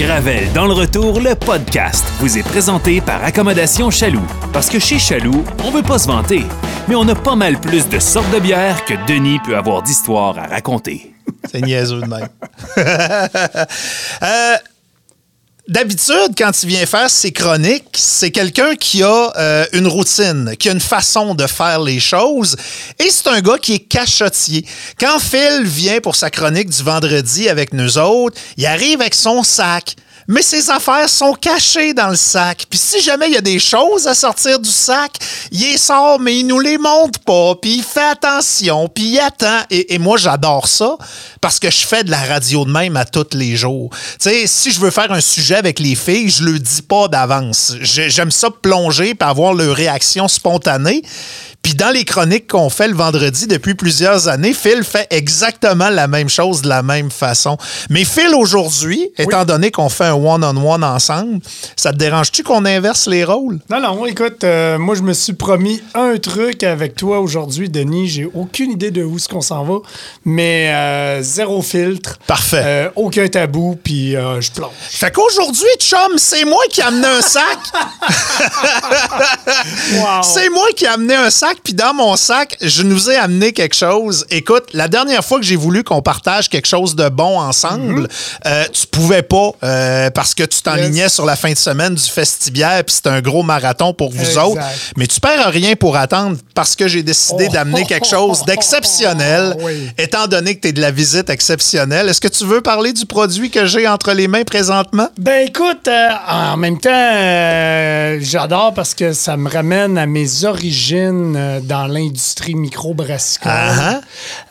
[0.00, 4.24] Gravel dans le retour, le podcast vous est présenté par Accommodation Chaloux.
[4.50, 6.42] Parce que chez Chaloux, on veut pas se vanter,
[6.88, 10.38] mais on a pas mal plus de sortes de bières que Denis peut avoir d'histoires
[10.38, 11.12] à raconter.
[11.44, 12.28] C'est niaiseux de même.
[14.22, 14.56] Euh,
[15.70, 20.68] D'habitude, quand il vient faire ses chroniques, c'est quelqu'un qui a euh, une routine, qui
[20.68, 22.56] a une façon de faire les choses.
[22.98, 24.66] Et c'est un gars qui est cachotier.
[24.98, 29.44] Quand Phil vient pour sa chronique du vendredi avec nous autres, il arrive avec son
[29.44, 29.94] sac
[30.30, 32.64] mais ses affaires sont cachées dans le sac.
[32.70, 35.10] Puis si jamais il y a des choses à sortir du sac,
[35.50, 37.56] il les sort, mais il nous les montre pas.
[37.60, 39.58] Puis il fait attention, puis il attend.
[39.70, 40.96] Et, moi, j'adore ça
[41.40, 43.90] parce que je fais de la radio de même à tous les jours.
[44.20, 47.08] Tu sais, si je veux faire un sujet avec les filles, je le dis pas
[47.08, 47.74] d'avance.
[47.80, 51.02] J'aime ça plonger et avoir leur réaction spontanée.
[51.62, 56.08] Puis dans les chroniques qu'on fait le vendredi depuis plusieurs années, Phil fait exactement la
[56.08, 57.58] même chose de la même façon.
[57.90, 61.40] Mais Phil, aujourd'hui, étant donné qu'on fait un one-on-one ensemble,
[61.76, 63.58] ça te dérange-tu qu'on inverse les rôles?
[63.70, 68.08] Non, non, écoute, euh, moi, je me suis promis un truc avec toi aujourd'hui, Denis.
[68.08, 69.76] J'ai aucune idée de où ce qu'on s'en va,
[70.24, 72.18] mais euh, zéro filtre.
[72.26, 72.62] Parfait.
[72.64, 74.70] Euh, aucun tabou, puis je plonge.
[74.80, 77.58] Fait qu'aujourd'hui, chum, c'est moi qui ai amené un sac.
[79.94, 80.22] wow.
[80.22, 83.52] C'est moi qui ai amené un sac puis dans mon sac, je nous ai amené
[83.52, 84.26] quelque chose.
[84.30, 88.02] Écoute, la dernière fois que j'ai voulu qu'on partage quelque chose de bon ensemble,
[88.44, 88.66] mhm.
[88.72, 89.52] tu pouvais pas
[90.00, 93.20] euh, parce que tu t'enlignais sur la fin de semaine du festibiaire, puis c'était un
[93.20, 94.62] gros marathon pour vous autres.
[94.96, 97.52] Mais tu perds rien pour attendre parce que j'ai décidé oh.
[97.52, 99.56] d'amener quelque chose d'exceptionnel,
[99.98, 102.08] étant donné que tu es de la visite exceptionnelle.
[102.08, 105.08] Est-ce que tu veux parler du produit que j'ai entre les mains présentement?
[105.18, 106.90] Ben écoute, euh, en même temps,
[108.20, 113.52] j'adore parce que ça me ramène à mes origines euh, dans l'industrie microbrassicole.
[113.52, 114.00] Uh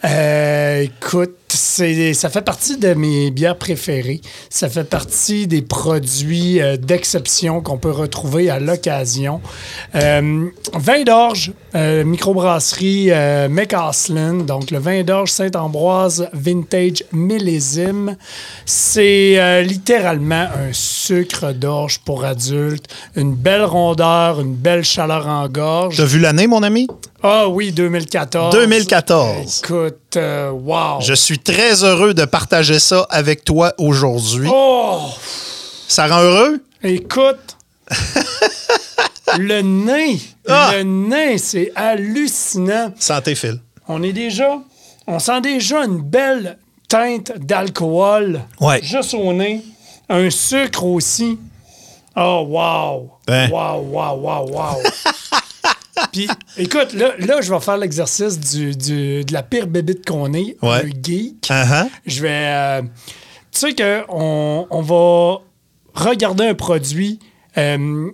[0.06, 4.22] euh, écoute, ça fait partie de mes bières préférées.
[4.50, 9.42] Ça fait partie des produits euh, d'exception qu'on peut retrouver à l'occasion.
[9.94, 13.12] vin d'orge, microbrasserie
[13.50, 18.16] McCaslin, donc le vin d'orge Saint-Ambroise Vintage Millésime.
[18.66, 22.86] C'est littéralement un sucre d'orge pour adultes,
[23.16, 25.98] une belle rondeur, une belle chaleur en gorge.
[25.98, 26.88] T'as vu l'année, mon ami?
[27.22, 28.54] Ah oui, 2014.
[28.56, 29.62] 2014.
[29.64, 31.02] Écoute, euh, wow.
[31.02, 34.50] Je suis très heureux de partager ça avec toi aujourd'hui.
[34.52, 35.02] Oh!
[35.88, 36.64] Ça rend heureux?
[36.84, 37.58] Écoute,
[39.38, 40.16] le nain,
[40.48, 40.72] ah!
[40.74, 42.94] le nain, c'est hallucinant.
[43.00, 43.60] Santé, Phil.
[43.88, 44.60] On est déjà,
[45.08, 48.42] on sent déjà une belle teinte d'alcool.
[48.60, 48.82] Ouais.
[48.84, 49.64] Juste au nez.
[50.10, 51.38] Un sucre aussi.
[52.16, 53.12] Oh, wow.
[53.28, 53.50] Ben.
[53.52, 54.84] Wow, wow, wow, wow.
[56.12, 56.28] Puis,
[56.58, 60.82] écoute, là, là, je vais faire l'exercice du, de la pire bébite qu'on est, un
[60.82, 61.48] geek.
[61.50, 61.88] Uh-huh.
[62.06, 62.30] Je vais.
[62.32, 62.82] Euh,
[63.52, 65.42] tu sais qu'on on va
[65.94, 67.20] regarder un produit.
[67.58, 68.12] Euh,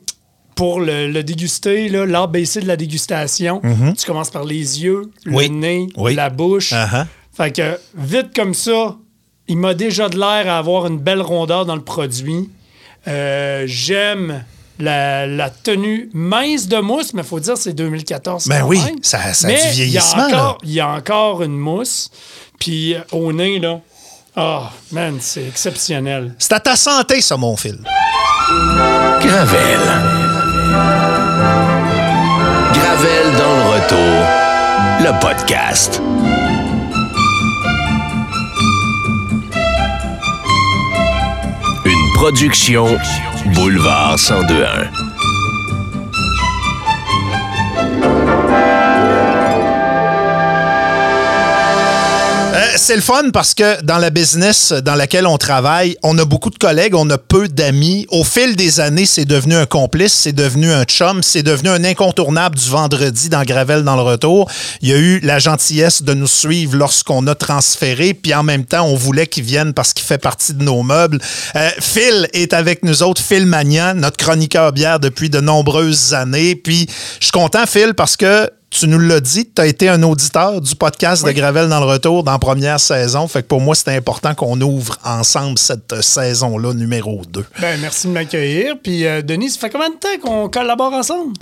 [0.55, 3.97] pour le, déguster, l'ABC de la dégustation, mm-hmm.
[3.97, 6.71] tu commences par les yeux, le nez, la bouche.
[6.71, 7.05] Uh-huh.
[7.33, 8.95] Fait que vite comme ça,
[9.47, 12.49] il m'a déjà de l'air à avoir une belle rondeur dans le produit.
[13.07, 14.45] Euh, j'aime
[14.79, 18.47] la, tenue mince de mousse, mais il faut dire c'est 2014.
[18.47, 20.57] Ben oui, ça, ça a du vieillissement.
[20.63, 22.09] Il y, a encore une mousse.
[22.59, 23.79] Puis euh, au nez, là,
[24.37, 26.35] oh, man, c'est exceptionnel.
[26.39, 27.79] C'est à ta santé, ça, mon fil.
[29.21, 29.79] Gravel.
[32.73, 34.45] Gravel dans le retour.
[35.01, 36.01] Le podcast.
[42.31, 42.97] Production
[43.53, 45.24] Boulevard 1021.
[52.77, 56.49] C'est le fun parce que dans la business dans laquelle on travaille, on a beaucoup
[56.49, 58.05] de collègues, on a peu d'amis.
[58.09, 61.83] Au fil des années, c'est devenu un complice, c'est devenu un chum, c'est devenu un
[61.83, 64.49] incontournable du vendredi dans Gravel dans le retour.
[64.81, 68.65] Il y a eu la gentillesse de nous suivre lorsqu'on a transféré, puis en même
[68.65, 71.19] temps, on voulait qu'il vienne parce qu'il fait partie de nos meubles.
[71.55, 76.55] Euh, Phil est avec nous autres, Phil Magnan, notre chroniqueur bière depuis de nombreuses années.
[76.55, 76.87] Puis
[77.19, 78.49] je suis content, Phil, parce que
[78.79, 81.85] tu nous l'as dit, tu as été un auditeur du podcast de Gravel dans le
[81.85, 83.25] retour dans la première saison.
[83.27, 87.45] Fait que pour moi, c'était important qu'on ouvre ensemble cette saison-là, numéro 2.
[87.61, 88.75] Ben, merci de m'accueillir.
[88.83, 91.33] Puis, euh, Denis, ça fait combien de temps qu'on collabore ensemble?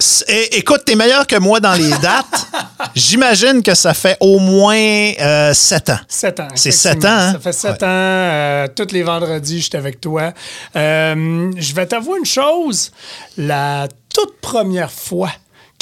[0.51, 2.47] écoute, tu es meilleur que moi dans les dates.
[2.95, 5.99] J'imagine que ça fait au moins euh, 7 ans.
[6.07, 6.47] 7 ans.
[6.53, 7.31] C'est 7 ans, hein?
[7.33, 7.87] Ça fait 7 ans.
[7.87, 10.33] Euh, tous les vendredis, j'étais avec toi.
[10.75, 12.91] Euh, je vais t'avouer une chose.
[13.37, 15.31] La toute première fois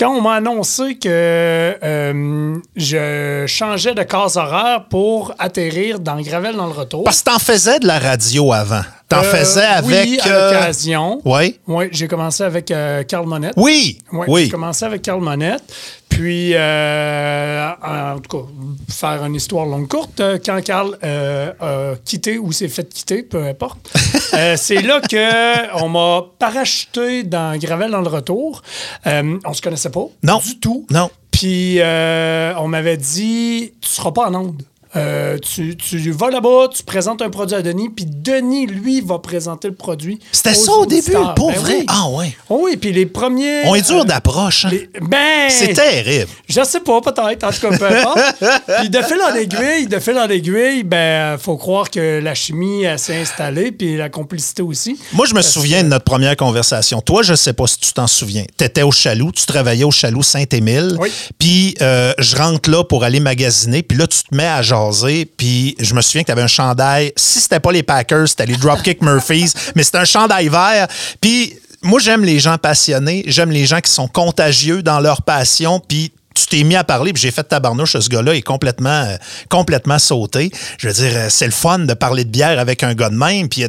[0.01, 6.56] quand on m'a annoncé que euh, je changeais de case horaire pour atterrir dans Gravel
[6.56, 7.03] dans le retour.
[7.03, 8.81] Parce que t'en faisais de la radio avant.
[9.07, 10.07] T'en Euh, faisais avec.
[10.07, 11.21] Oui, à euh, l'occasion.
[11.24, 11.59] Oui.
[11.68, 13.53] Oui, j'ai commencé avec euh, Carl Monette.
[13.57, 14.00] Oui.
[14.12, 14.45] Oui.
[14.45, 15.62] J'ai commencé avec Carl Monette.
[16.11, 18.45] Puis, euh, en tout cas,
[18.93, 23.23] faire une histoire longue courte, euh, quand Carl euh, a quitté ou s'est fait quitter,
[23.23, 23.91] peu importe,
[24.33, 28.61] euh, c'est là qu'on m'a parachuté dans Gravel dans le retour.
[29.07, 30.39] Euh, on se connaissait pas Non.
[30.45, 30.85] du tout.
[30.91, 31.09] Non.
[31.31, 34.61] Puis, euh, on m'avait dit, tu seras pas en onde.
[34.95, 39.19] Euh, tu, tu vas là-bas, tu présentes un produit à Denis, puis Denis, lui, va
[39.19, 40.19] présenter le produit.
[40.33, 41.75] C'était ça au début, pour Ben vrai?
[41.79, 41.85] oui.
[41.88, 42.35] Ah ouais.
[42.49, 43.61] Oh oui, puis les premiers.
[43.67, 44.65] On est dur euh, d'approche.
[44.65, 44.69] hein.
[44.71, 45.49] les- Ben.
[45.49, 46.27] C'est terrible.
[46.49, 48.19] Je sais pas, peut-être, en tout cas, peu importe.
[48.79, 52.83] puis de fil en aiguille, de fil en aiguille, ben, faut croire que la chimie
[52.97, 54.99] s'est installée, puis la complicité aussi.
[55.13, 56.99] Moi, je me souviens de notre première conversation.
[57.01, 58.43] Toi, je sais pas si tu t'en souviens.
[58.57, 60.97] Tu étais au Chaloux, tu travaillais au Chaloux Saint-Émile.
[60.99, 61.09] Oui.
[61.39, 63.83] Puis euh, je rentre là pour aller magasiner.
[63.83, 65.25] Puis là, tu te mets à jaser.
[65.25, 67.11] Puis je me souviens que tu avais un chandail.
[67.15, 69.53] Si c'était pas les Packers, c'était les Dropkick Murphys.
[69.75, 70.87] Mais c'était un chandail vert.
[71.19, 73.23] Puis moi, j'aime les gens passionnés.
[73.27, 75.79] J'aime les gens qui sont contagieux dans leur passion.
[75.79, 79.17] Puis tu t'es mis à parler, puis j'ai fait tabarnouche, ce gars-là est complètement, euh,
[79.49, 80.49] complètement sauté.
[80.77, 83.15] Je veux dire, euh, c'est le fun de parler de bière avec un gars de
[83.15, 83.65] même, puis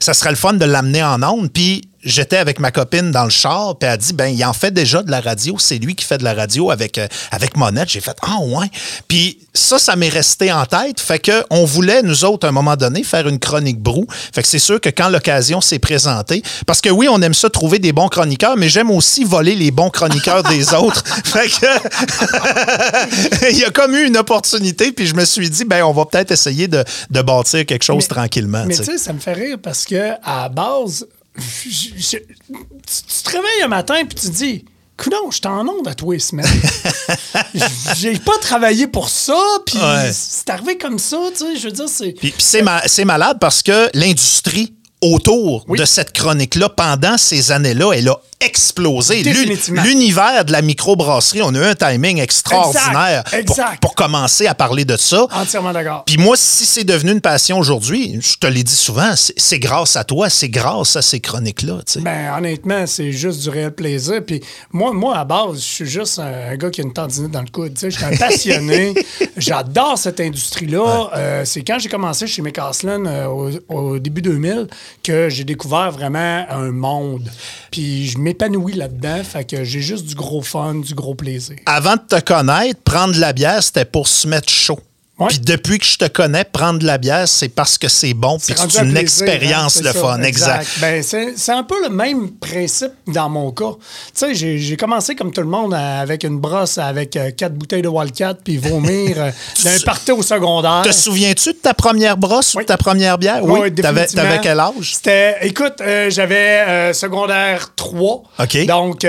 [0.00, 3.30] ça serait le fun de l'amener en onde, puis j'étais avec ma copine dans le
[3.30, 5.94] char, puis elle a dit, ben, il en fait déjà de la radio, c'est lui
[5.94, 7.90] qui fait de la radio avec, euh, avec Monette.
[7.90, 8.70] J'ai fait, ah ouais.
[9.08, 12.52] Puis ça, ça m'est resté en tête, fait que on voulait, nous autres, à un
[12.52, 14.06] moment donné, faire une chronique brou.
[14.32, 17.50] Fait que c'est sûr que quand l'occasion s'est présentée, parce que oui, on aime ça
[17.50, 21.02] trouver des bons chroniqueurs, mais j'aime aussi voler les bons chroniqueurs des autres.
[21.24, 21.66] Fait que
[23.50, 26.04] il y a comme eu une opportunité, puis je me suis dit, ben, on va
[26.06, 28.64] peut-être essayer de, de bâtir quelque chose Mais- tranquillement.
[28.66, 28.92] Mais tu sais.
[28.92, 31.06] sais, ça me fait rire parce que à la base,
[31.38, 34.64] je- je- tu, te réveilles un matin puis tu te dis.
[34.96, 36.46] Coudon, je suis en onde à tous les semaines.
[37.98, 39.36] J'ai pas travaillé pour ça,
[39.66, 40.10] puis Ouais.
[40.10, 41.56] c'est arrivé comme ça, tu sais.
[41.56, 42.12] Je veux dire, c'est.
[42.12, 45.78] Puis, puis c'est, ma- c'est malade parce que l'industrie autour Oui.
[45.78, 49.22] de cette chronique-là, pendant ces années-là, elle a explosé.
[49.22, 53.80] L'univers de la microbrasserie, on a eu un timing extraordinaire Exact, pour- exact.
[53.82, 55.26] Pour, commencer à parler de ça.
[55.32, 56.04] Entièrement d'accord.
[56.04, 59.96] Puis moi, si c'est devenu une passion aujourd'hui, je te l'ai dit souvent, c'est, grâce
[59.96, 61.78] à toi, c'est grâce à ces chroniques-là.
[62.00, 64.20] Ben, honnêtement, c'est juste du réel plaisir.
[64.26, 67.30] Puis moi, moi à base, je suis juste un, un gars qui a une tendinite
[67.30, 67.78] dans le coude.
[67.80, 68.94] Je suis un passionné.
[69.38, 71.10] J'adore cette industrie-là.
[71.16, 74.68] Euh, c'est quand j'ai commencé chez McCaslin euh, au, au début 2000
[75.02, 77.30] que j'ai découvert vraiment un monde.
[77.70, 79.22] Puis je m'épanouis là-dedans.
[79.24, 81.56] Fait que j'ai juste du gros fun, du gros plaisir.
[81.66, 84.80] Avant de te connaître, prendre de la bière, c'était pour se mettre chaud.
[85.18, 85.28] Ouais.
[85.28, 88.38] Puis depuis que je te connais, prendre de la bière, c'est parce que c'est bon,
[88.38, 90.22] puis c'est un une plaisir, expérience hein, le fun.
[90.22, 90.68] Exact.
[90.78, 93.72] Ben, c'est c'est un peu le même principe dans mon cas.
[93.78, 97.54] Tu sais, j'ai j'ai commencé comme tout le monde avec une brosse avec euh, quatre
[97.54, 99.30] bouteilles de Wildcat puis vomir euh,
[99.64, 100.82] d'un party au secondaire.
[100.84, 103.42] Te souviens-tu de ta première brosse ou de ta première bière?
[103.42, 103.74] Oui, Oui.
[103.74, 104.94] T'avais, t'avais quel âge?
[104.96, 108.54] C'était, écoute, euh, j'avais secondaire 3, OK.
[108.54, 108.66] Mm-hmm.
[108.66, 109.06] donc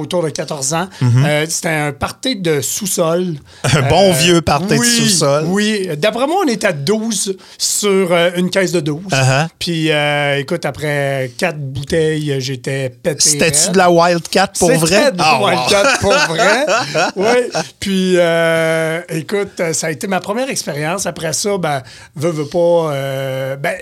[0.00, 0.88] autour de 14 ans.
[1.02, 3.34] Euh, c'était un party de sous-sol.
[3.64, 5.47] Un bon vieux party de oui, sous-sol.
[5.48, 9.02] Oui, d'après moi, on était à 12 sur euh, une caisse de 12.
[9.10, 9.48] Uh-huh.
[9.58, 13.20] Puis, euh, écoute, après quatre bouteilles, j'étais pété.
[13.20, 15.12] C'était-tu de la Wildcat pour C'était vrai?
[15.12, 15.46] de Ah, la wow.
[15.46, 16.66] Wildcat pour vrai.
[17.16, 17.60] Oui.
[17.80, 21.06] Puis, euh, écoute, ça a été ma première expérience.
[21.06, 21.82] Après ça, ben,
[22.16, 22.92] veux, veux pas.
[22.92, 23.74] euh, ben,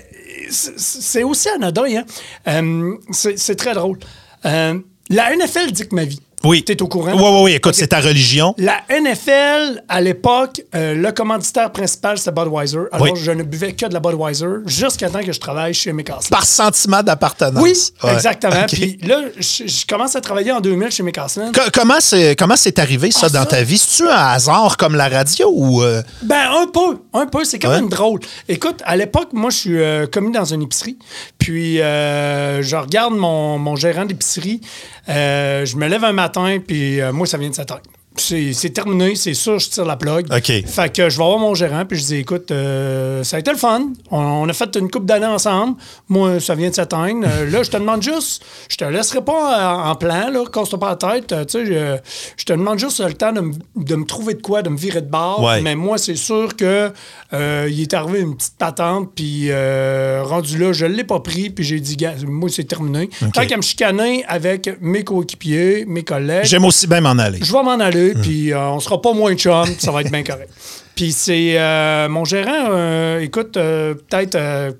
[0.49, 2.03] c'est- aussi anodin, hein.
[2.47, 3.99] Euh, c'est très drôle.
[4.45, 6.21] Euh, la NFL dicte ma vie.
[6.43, 6.63] Oui.
[6.63, 7.13] T'es au courant?
[7.15, 7.51] Oui, oui, oui.
[7.53, 8.53] Écoute, c'est ta religion.
[8.57, 12.77] La NFL, à l'époque, euh, le commanditaire principal, c'était Budweiser.
[12.91, 13.19] Alors, Oui.
[13.21, 16.29] je ne buvais que de la Budweiser jusqu'à temps que je travaille chez McCaslin.
[16.29, 17.61] Par sentiment d'appartenance.
[17.61, 18.13] Oui, Ouais.
[18.13, 18.65] exactement.
[18.67, 21.51] Puis là, je, je commence à travailler en 2000 chez McCaslin.
[21.51, 23.45] Co- Comment c'est, comment c'est arrivé, ça, Ah, dans ça?
[23.47, 23.77] ta vie?
[23.77, 25.81] C'est-tu un hasard comme la radio ou.
[25.81, 27.43] euh, Ben, un peu, un peu.
[27.45, 27.75] C'est quand Ouais.
[27.77, 28.19] même drôle.
[28.47, 30.97] Écoute, à l'époque, moi, je suis euh, commis dans une épicerie.
[31.39, 34.61] Puis, euh, je regarde mon, mon gérant d'épicerie.
[35.09, 37.81] Euh, je me lève un matin, puis euh, moi, ça vient de s'éteindre.
[38.19, 40.27] C'est terminé, c'est sûr, je tire la plug.
[40.33, 40.45] OK.
[40.65, 43.51] Fait que je vais voir mon gérant, puis je dis écoute, euh, ça a été
[43.51, 43.89] le fun.
[44.11, 45.75] On, on a fait une coupe d'années ensemble.
[46.09, 47.27] Moi, ça vient de s'éteindre.
[47.27, 50.79] Euh, là, je te demande juste, je te laisserai pas en, en plan, là, casse-toi
[50.79, 51.31] pas la tête.
[51.31, 51.97] Euh, tu sais, je,
[52.37, 55.01] je te demande juste le temps de, me- de trouver de quoi, de me virer
[55.01, 55.43] de bord.
[55.43, 55.61] Ouais.
[55.61, 56.91] Mais moi, c'est sûr que
[57.33, 61.79] il est arrivé une petite patente, puis rendu là, je l'ai pas pris, puis j'ai
[61.79, 61.97] dit,
[62.27, 63.09] moi, c'est terminé.
[63.33, 67.39] Tant qu'à me chicaner avec mes coéquipiers, mes collègues, J'aime aussi bien m'en aller.
[67.41, 70.23] je vais m'en aller, puis euh, on sera pas moins chum, ça va être bien
[70.23, 70.49] correct.
[70.97, 74.35] Puis c'est euh, mon gérant, euh, écoute, euh, peut-être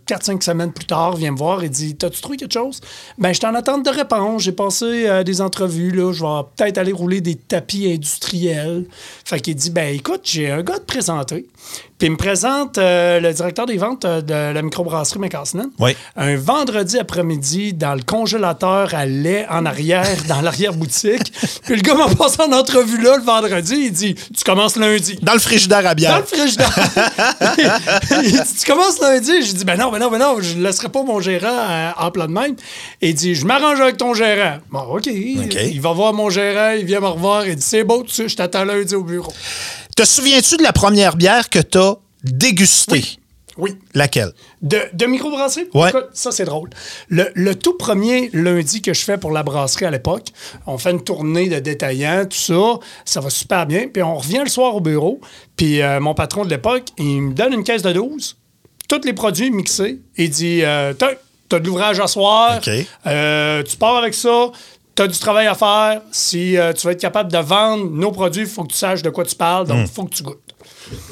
[0.08, 2.82] 4-5 semaines plus tard, vient me voir et dit T'as-tu trouvé quelque chose?
[3.20, 4.42] Ben, je suis en attente de réponse.
[4.42, 5.92] J'ai passé des entrevues.
[5.92, 6.12] Là.
[6.12, 8.86] Je vais peut-être aller rouler des tapis industriels.
[9.26, 11.46] Fait qu'il dit Ben, écoute, j'ai un gars de présenter.
[11.98, 15.72] Puis il me présente euh, le directeur des ventes euh, de la microbrasserie McCaslin.
[15.80, 15.96] Oui.
[16.16, 21.34] Un vendredi après-midi dans le congélateur à lait en arrière, dans l'arrière-boutique.
[21.64, 23.86] Puis le gars m'a passé en entrevue là le vendredi.
[23.86, 25.18] Il dit Tu commences lundi.
[25.24, 26.07] Dans le frigidaire à bière.
[26.08, 26.74] Dans le frigidaire.
[28.24, 29.44] il dit Tu commences lundi?
[29.44, 31.92] J'ai dit Ben non, ben non, ben non, je ne laisserai pas mon gérant euh,
[31.98, 32.56] en plein de même.
[33.02, 34.58] Et il dit Je m'arrange avec ton gérant.
[34.72, 35.08] Bon, OK.
[35.08, 37.48] Il va voir mon gérant, il vient me revoir.
[37.48, 39.34] Il dit C'est beau, tu je t'attends lundi au bureau.
[39.96, 42.92] Te souviens-tu de la première bière que tu as dégustée?
[42.94, 43.17] Oui.
[43.94, 44.32] Laquelle?
[44.62, 45.68] De, de microbrasserie?
[45.90, 46.70] Écoute, ça, c'est drôle.
[47.10, 50.28] Le, le tout premier lundi que je fais pour la brasserie à l'époque,
[50.66, 52.80] on fait une tournée de détaillants, tout ça.
[53.06, 53.88] Ça va super bien.
[53.92, 55.20] Puis on revient le soir au bureau.
[55.56, 58.38] Puis euh, mon patron de l'époque, il me donne une caisse de 12,
[58.88, 60.00] tous les produits mixés.
[60.18, 62.60] Il dit euh, T'as de l'ouvrage à soir.
[63.06, 64.52] Euh, tu pars avec ça
[64.98, 66.02] tu as du travail à faire.
[66.12, 69.04] Si euh, tu vas être capable de vendre nos produits, il faut que tu saches
[69.04, 70.42] de quoi tu parles, donc il faut que tu goûtes.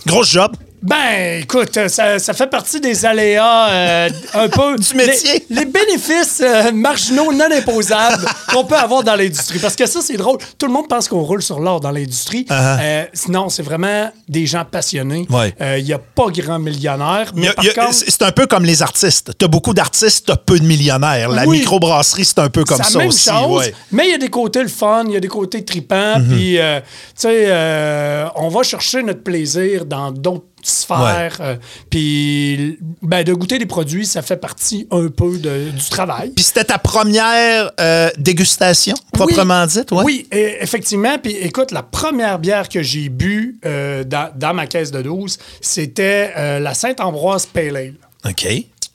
[0.08, 0.56] Gros job.
[0.86, 4.76] Ben, écoute, ça, ça, fait partie des aléas euh, un peu.
[4.80, 5.44] du métier.
[5.50, 8.24] Les, bénéfices euh, marginaux non imposables
[8.54, 9.58] qu'on peut avoir dans l'industrie.
[9.58, 10.38] Parce que ça, c'est drôle.
[10.60, 12.46] Tout le monde pense qu'on roule sur l'or dans l'industrie.
[12.50, 12.78] Uh-huh.
[12.82, 15.26] Euh, non, c'est vraiment des gens passionnés.
[15.28, 15.82] Il Ouais.
[15.82, 17.32] n'y a pas grand millionnaire.
[17.36, 19.32] Mais Y a- par y a- contre, C'est un peu comme les artistes.
[19.40, 21.30] Tu as beaucoup d'artistes, tu as peu de millionnaires.
[21.30, 21.60] La Oui.
[21.60, 23.28] microbrasserie, c'est un peu comme ça la même aussi.
[23.30, 23.74] chose, ouais.
[23.92, 26.28] mais il y a des côtés le fun, il y a des côtés tripants, Mhm.
[26.28, 31.56] puis euh, tu sais, euh, on va chercher notre plaisir dans d'autres sphères, euh,
[31.90, 36.32] puis ben, de goûter des produits, ça fait partie un peu de- du travail.
[36.36, 39.68] Puis c'était ta première euh, dégustation, proprement Oui.
[39.70, 40.04] dite, ouais?
[40.04, 41.18] Oui, et- effectivement.
[41.22, 45.38] Puis écoute, la première bière que j'ai bu euh, dans, dans ma caisse de 12,
[45.62, 47.94] c'était la Saint-Ambroise Pale Ale.
[48.28, 48.48] OK.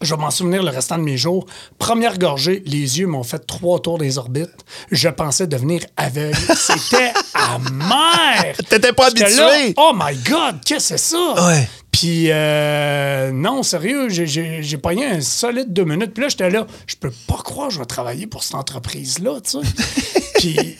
[0.02, 1.47] Je vais m'en souvenir le restant de mes jours.
[1.78, 4.50] Première gorgée, les yeux m'ont fait trois tours des orbites.
[4.90, 6.37] Je pensais devenir aveugle.
[6.57, 8.57] C'était amer!
[8.69, 9.35] T'étais pas habitué.
[9.37, 11.47] là, oh my God, qu'est-ce que c'est ça?
[11.47, 11.69] Ouais.
[11.92, 16.14] Puis, euh, non, sérieux, j'ai- pogné un solide deux minutes.
[16.14, 19.40] Puis là, j'étais là, je peux pas croire que je vais travailler pour cette entreprise-là,
[19.42, 20.21] tu sais.
[20.38, 20.76] Puis,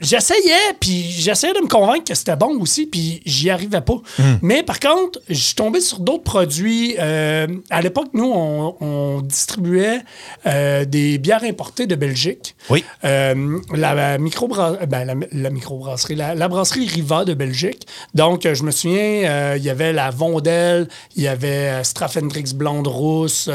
[0.00, 4.00] j'essayais, puis j'essayais de me convaincre que c'était bon aussi, puis j'y arrivais pas.
[4.42, 6.96] Mais par contre, je suis tombé sur d'autres produits.
[6.98, 10.00] Euh, à l'époque, nous, on, on distribuait
[10.46, 12.54] euh, des bières importées de Belgique.
[12.70, 12.84] Oui.
[13.04, 17.86] Euh, la, ben, la, la microbrasserie, la, la brasserie Riva de Belgique.
[18.14, 22.86] Donc, euh, je me souviens, il y avait la Vondel, il y avait Straffendrix Blonde
[22.86, 23.50] Rousse,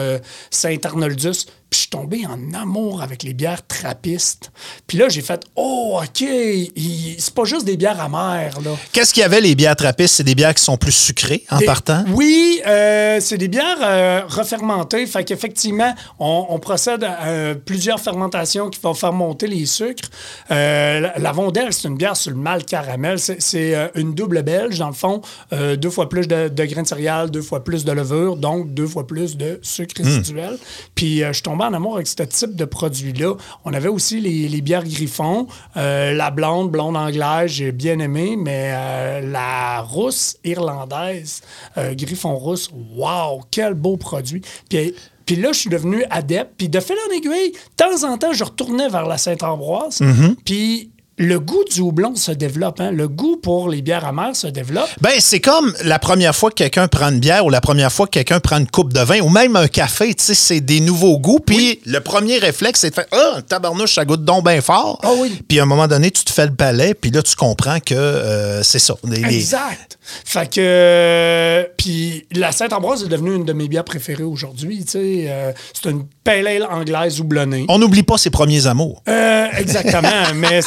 [0.49, 1.47] Saint-Arnoldus.
[1.73, 4.51] Puis je suis tombé en amour avec les bières trappistes.
[4.85, 8.69] Puis là, j'ai fait Oh, OK, c'est pas juste des bières amères, là.
[8.91, 10.13] Qu'est-ce qu'il y avait, les bières trappistes?
[10.17, 12.05] C'est des bières qui sont plus sucrées en Des- partant?
[12.09, 15.07] Oui, euh, c'est des bières euh, refermentées.
[15.07, 20.09] Fait qu'effectivement, on, on procède à euh, plusieurs fermentations qui vont faire monter les sucres.
[20.51, 23.17] La, la Vondel, c'est une bière sur le mal caramel.
[23.17, 25.23] C'est, une double belge, dans le fond.
[25.51, 28.85] Deux fois plus de, de grains de céréales, deux fois plus de levure, donc deux
[28.85, 30.59] fois plus de sucre résiduel.
[30.93, 33.35] Puis euh, je suis tombé en amour avec ce type de produit-là.
[33.65, 35.47] On avait aussi les, les bières Griffon.
[35.77, 41.41] Euh, la blonde, blonde anglaise, j'ai bien aimé, mais euh, la rousse irlandaise,
[41.77, 44.41] euh, Griffon rousse, wow, quel beau produit.
[44.69, 44.93] Puis,
[45.25, 46.53] puis là, je suis devenu adepte.
[46.57, 50.01] Puis de fil en aiguille, de temps en temps, je retournais vers la Saint-Ambroise.
[50.45, 50.92] Puis
[51.23, 52.79] le goût du houblon se développe.
[52.79, 52.91] hein?
[52.91, 54.89] Le goût pour les bières amères se développe.
[55.01, 58.05] Ben, c'est comme la première fois que quelqu'un prend une bière ou la première fois
[58.07, 60.79] que quelqu'un prend une coupe de vin ou même un café, tu sais, c'est des
[60.79, 61.39] nouveaux goûts.
[61.39, 64.99] Puis le premier réflexe, c'est de faire Ah, tabarnouche, ça goûte donc bien fort.
[65.03, 65.41] Ah oui.
[65.47, 67.93] Puis à un moment donné, tu te fais le palais, puis là, tu comprends que
[67.95, 68.95] euh, c'est ça.
[69.03, 69.97] Les- les- Exact.
[70.25, 70.59] Fait que.
[70.59, 74.83] euh, puis la Saint-Ambroise est devenue une de mes bières préférées aujourd'hui.
[74.83, 75.25] tu sais.
[75.27, 77.65] Euh, c'est une pale ale anglaise houblonnée.
[77.69, 79.01] On n'oublie pas ses premiers amours.
[79.07, 80.09] Euh, exactement.
[80.35, 80.59] mais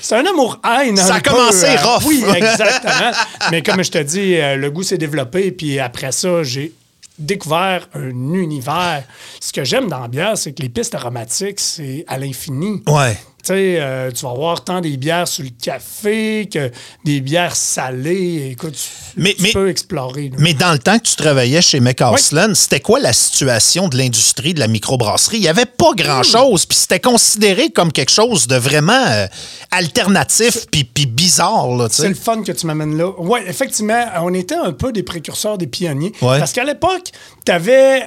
[0.00, 0.96] c'est- un amour-haine.
[0.96, 2.02] Ça un a peu, commencé euh, rough.
[2.06, 3.12] Oui, exactement.
[3.50, 5.50] mais comme je te dis, euh, le goût s'est développé.
[5.52, 6.72] Puis après ça, j'ai
[7.18, 9.02] découvert un univers.
[9.40, 12.82] Ce que j'aime dans la bière, c'est que les pistes aromatiques, c'est à l'infini.
[12.86, 13.16] Ouais.
[13.48, 16.70] Euh, tu vas avoir tant des bières sur le café que
[17.04, 18.50] des bières salées.
[18.52, 20.28] Écoute, tu, Mais- tu mais- peux explorer.
[20.28, 20.36] là.
[20.38, 24.54] Mais dans le temps que tu travaillais chez McCausland, c'était quoi la situation de l'industrie
[24.54, 25.38] de la microbrasserie?
[25.38, 29.26] Il n'y avait pas grand-chose, puis c'était considéré comme quelque chose de vraiment euh,
[29.70, 33.10] alternatif puis bizarre, C'est le fun que tu m'amènes là.
[33.18, 36.12] Oui, effectivement, on était un peu des précurseurs, des pionniers.
[36.22, 36.38] Ouais.
[36.38, 37.10] Parce qu'à l'époque,
[37.44, 38.04] tu avais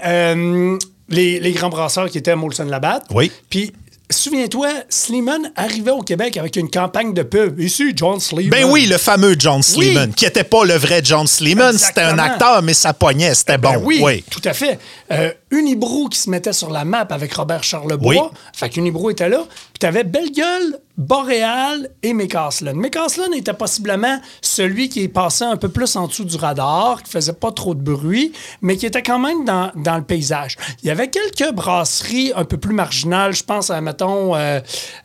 [1.09, 3.03] les, les grands brasseurs qui étaient à Molson Labatt.
[3.11, 3.31] Oui.
[3.49, 3.71] Puis
[4.09, 7.59] souviens-toi, Sleeman arrivait au Québec avec une campagne de pub.
[7.59, 8.49] Ici, John Sleeman.
[8.49, 11.77] Ben oui, le fameux John Sleeman, qui n'était pas le vrai John Sleeman.
[11.77, 13.83] C'était un acteur, mais ça pognait, c'était Ben bon.
[13.85, 14.79] oui, tout à fait.
[15.11, 18.09] Euh, Unibrou qui se mettait sur la map avec Robert Charlebois.
[18.31, 18.37] Oui.
[18.53, 19.39] Fait qu'Unibrou était là.
[19.47, 22.73] Puis t'avais Belle Gueule, Boréal et McCaslin.
[22.73, 27.11] McCaslin était possiblement celui qui est passé un peu plus en dessous du radar, qui
[27.11, 28.31] faisait pas trop de bruit,
[28.61, 30.55] mais qui était quand même dans, dans le paysage.
[30.83, 33.33] Il y avait quelques brasseries un peu plus marginales.
[33.33, 34.59] Je pense à, mettons, euh,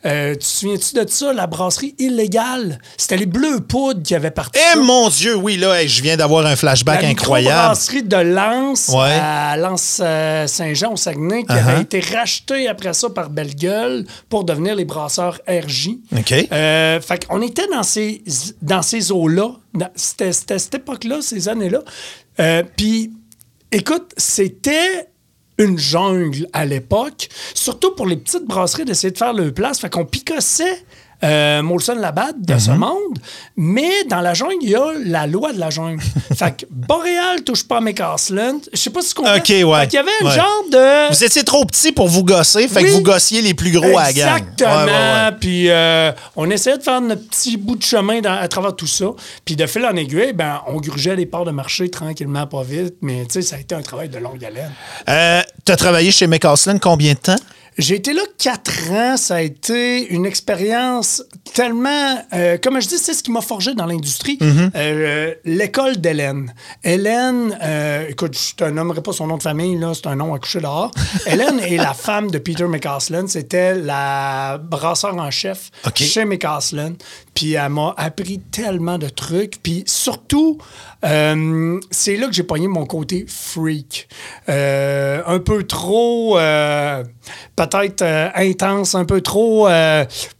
[0.05, 2.79] euh, tu te souviens-tu de ça, la brasserie illégale?
[2.97, 6.45] C'était les Bleus Poudres qui avaient parti Eh mon Dieu, oui, là, je viens d'avoir
[6.45, 7.49] un flashback La incroyable.
[7.55, 9.17] microbrasserie de Lens Ouais.
[9.21, 9.57] à
[10.41, 11.67] Lens-Saint-Jean au Saguenay qui Uh-huh.
[11.69, 15.89] avait été rachetée après ça par Belle Gueule pour devenir les brasseurs RJ.
[16.17, 16.33] OK.
[16.51, 18.23] Euh, fait qu'on était dans ces,
[18.61, 19.51] dans ces eaux-là.
[19.95, 21.81] C'était cette époque-là, ces années-là.
[22.39, 23.11] Euh, Puis,
[23.71, 25.07] écoute, c'était
[25.57, 29.79] une jungle à l'époque, surtout pour les petites brasseries d'essayer de faire le place.
[29.79, 30.85] Fait qu'on picossait
[31.23, 32.59] euh, Molson Labatt de Mhm.
[32.59, 33.19] ce monde,
[33.57, 36.01] mais dans la jungle, il y a la loi de la jungle.
[36.35, 38.69] fait que Boréal touche pas à.
[38.73, 39.35] Je sais pas si tu comprends.
[39.35, 39.81] OK, ouais.
[39.81, 40.35] Fait qu'il y avait un Ouais.
[40.35, 41.09] genre de...
[41.13, 42.85] Vous étiez trop petit pour vous gosser, fait Oui.
[42.85, 44.37] que vous gossiez les plus gros à la gang.
[44.37, 45.31] Exactement.
[45.39, 48.87] Puis euh, on essayait de faire notre petit bout de chemin dans- à travers tout
[48.87, 49.05] ça.
[49.45, 52.95] Puis de fil en aiguille, ben, on grugeait les parts de marché tranquillement, pas vite.
[53.01, 54.71] Mais tu sais, ça a été un travail de longue haleine.
[55.09, 57.35] Euh, T'as travaillé chez McCaslin combien de temps?
[57.77, 59.17] J'ai été là quatre ans.
[59.17, 61.23] Ça a été une expérience
[61.53, 62.23] tellement.
[62.33, 64.37] euh, comme je dis, c'est ce qui m'a forgé dans l'industrie.
[64.37, 64.71] Mm-hmm.
[64.75, 66.53] Euh, L'école d'Hélène.
[66.83, 70.33] Hélène, euh, écoute, je te nommerai pas son nom de famille, là, c'est un nom
[70.33, 70.91] à coucher dehors.
[71.25, 73.27] Hélène est la femme de Peter McCaslin.
[73.27, 76.93] C'était la brasseur en chef chez McCaslin.
[77.39, 79.63] Puis elle m'a appris tellement de trucs.
[79.63, 80.57] Puis surtout,
[81.05, 84.09] euh, c'est là que j'ai pogné mon côté freak.
[84.49, 87.01] Euh, un peu trop, euh,
[87.55, 88.03] peut-être
[88.35, 89.69] intense, un peu trop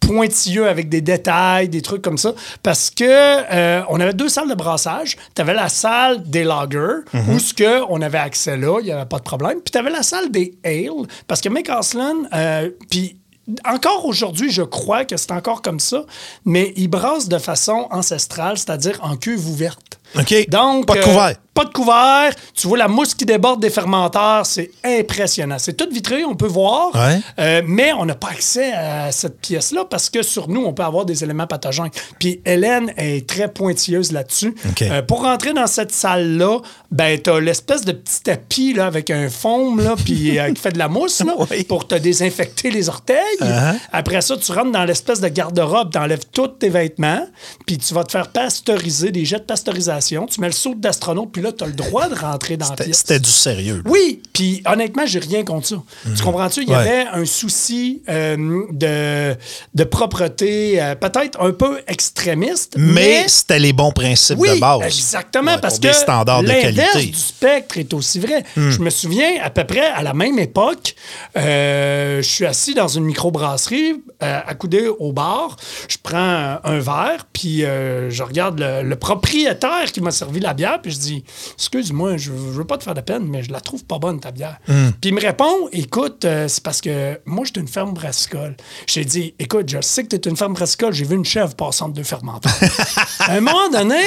[0.01, 2.33] pointilleux avec des détails, des trucs comme ça.
[2.63, 5.15] Parce que on avait deux salles de brassage.
[5.35, 8.91] Tu avais la salle des lagers, où ce que on avait accès là, il n'y
[8.91, 9.61] avait pas de problème.
[9.61, 13.18] Puis tu avais la salle des ales, parce que McCaslin, euh, puis
[13.65, 16.05] encore aujourd'hui, je crois que c'est encore comme ça,
[16.45, 19.99] mais ils brassent de façon ancestrale, c'est-à-dire en cuve ouverte.
[20.17, 20.49] OK.
[20.49, 21.35] Donc, Pas de euh, couvert.
[21.59, 22.33] Pas de couvert.
[22.53, 24.45] Tu vois la mousse qui déborde des fermenteurs.
[24.45, 25.57] C'est impressionnant.
[25.59, 26.95] C'est tout vitré, on peut voir.
[26.95, 27.19] Ouais.
[27.37, 30.83] Euh, mais on n'a pas accès à cette pièce-là parce que sur nous, on peut
[30.83, 31.89] avoir des éléments pathogènes.
[32.17, 34.55] Puis Hélène est très pointilleuse là-dessus.
[34.83, 36.59] Euh, pour rentrer dans cette salle-là,
[36.91, 40.61] ben, tu as l'espèce de petit tapis là, avec un foam là, puis, euh, qui
[40.61, 41.65] fait de la mousse là, Oui.
[41.65, 43.17] pour te désinfecter les orteils.
[43.41, 43.75] Uh-huh.
[43.91, 47.27] Après ça, tu rentres dans l'espèce de garde-robe, tu enlèves tous tes vêtements,
[47.67, 50.25] puis tu vas te faire pasteuriser, des jets de pasteurisation.
[50.25, 52.75] Tu mets le saut d'astronaute, puis là, tu as le droit de rentrer dans la
[52.75, 52.97] pièce.
[52.99, 53.81] C'était du sérieux.
[53.85, 55.75] Oui, puis honnêtement, j'ai rien contre ça.
[56.15, 56.61] Tu comprends-tu?
[56.63, 56.77] Il y Ouais.
[56.77, 59.35] avait un souci euh, de,
[59.73, 64.81] de propreté, euh, peut-être un peu extrémiste, Mais c'était les bons principes oui, de base.
[64.85, 67.07] exactement, Ouais, parce que des standards de l'inverse qualité.
[67.07, 67.11] Hmm.
[67.11, 68.43] du spectre est aussi vrai.
[68.55, 70.95] Je me souviens, à peu près à la même époque,
[71.37, 75.55] euh, je suis assis dans une microbrasserie, accoudé au bar.
[75.87, 80.79] Je prends un verre, puis je regarde le, le propriétaire qui m'a servi la bière,
[80.81, 81.23] puis je dis
[81.57, 84.19] Excuse-moi, je, je veux pas te faire de peine, mais je la trouve pas bonne,
[84.19, 84.57] ta bière.
[84.67, 84.89] Hmm.
[85.01, 88.55] Puis il me répond Écoute, euh, c'est parce que moi, je suis une ferme brassicole.
[88.87, 91.53] J'ai dit Écoute, je sais que tu es une ferme brassicole, j'ai vu une chèvre
[91.55, 92.51] passer entre deux fermenteurs.
[93.19, 94.01] à un moment donné,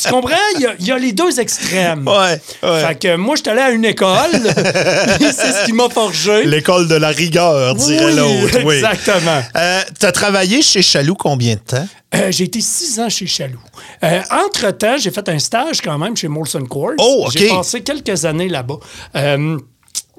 [0.00, 2.06] tu comprends Il y a- il y, a les deux extrêmes.
[2.06, 2.86] Ouais, ouais.
[2.86, 4.30] Fait que moi, je suis allé à une école,
[5.20, 6.44] c'est ce qui m'a forgé.
[6.44, 8.58] L'école de la rigueur, dirait Oui, l'autre.
[8.64, 8.76] Oui.
[8.76, 9.42] exactement.
[9.56, 11.86] Euh, T'as travaillé chez Chaloux combien de temps?
[12.14, 13.60] Euh, j'ai été six ans chez Chaloux.
[14.02, 16.94] Euh, Entre-temps, j'ai fait un stage quand même chez Molson Coors.
[16.98, 17.32] Oh, OK.
[17.36, 18.78] J'ai passé quelques années là-bas.
[19.16, 19.58] Euh,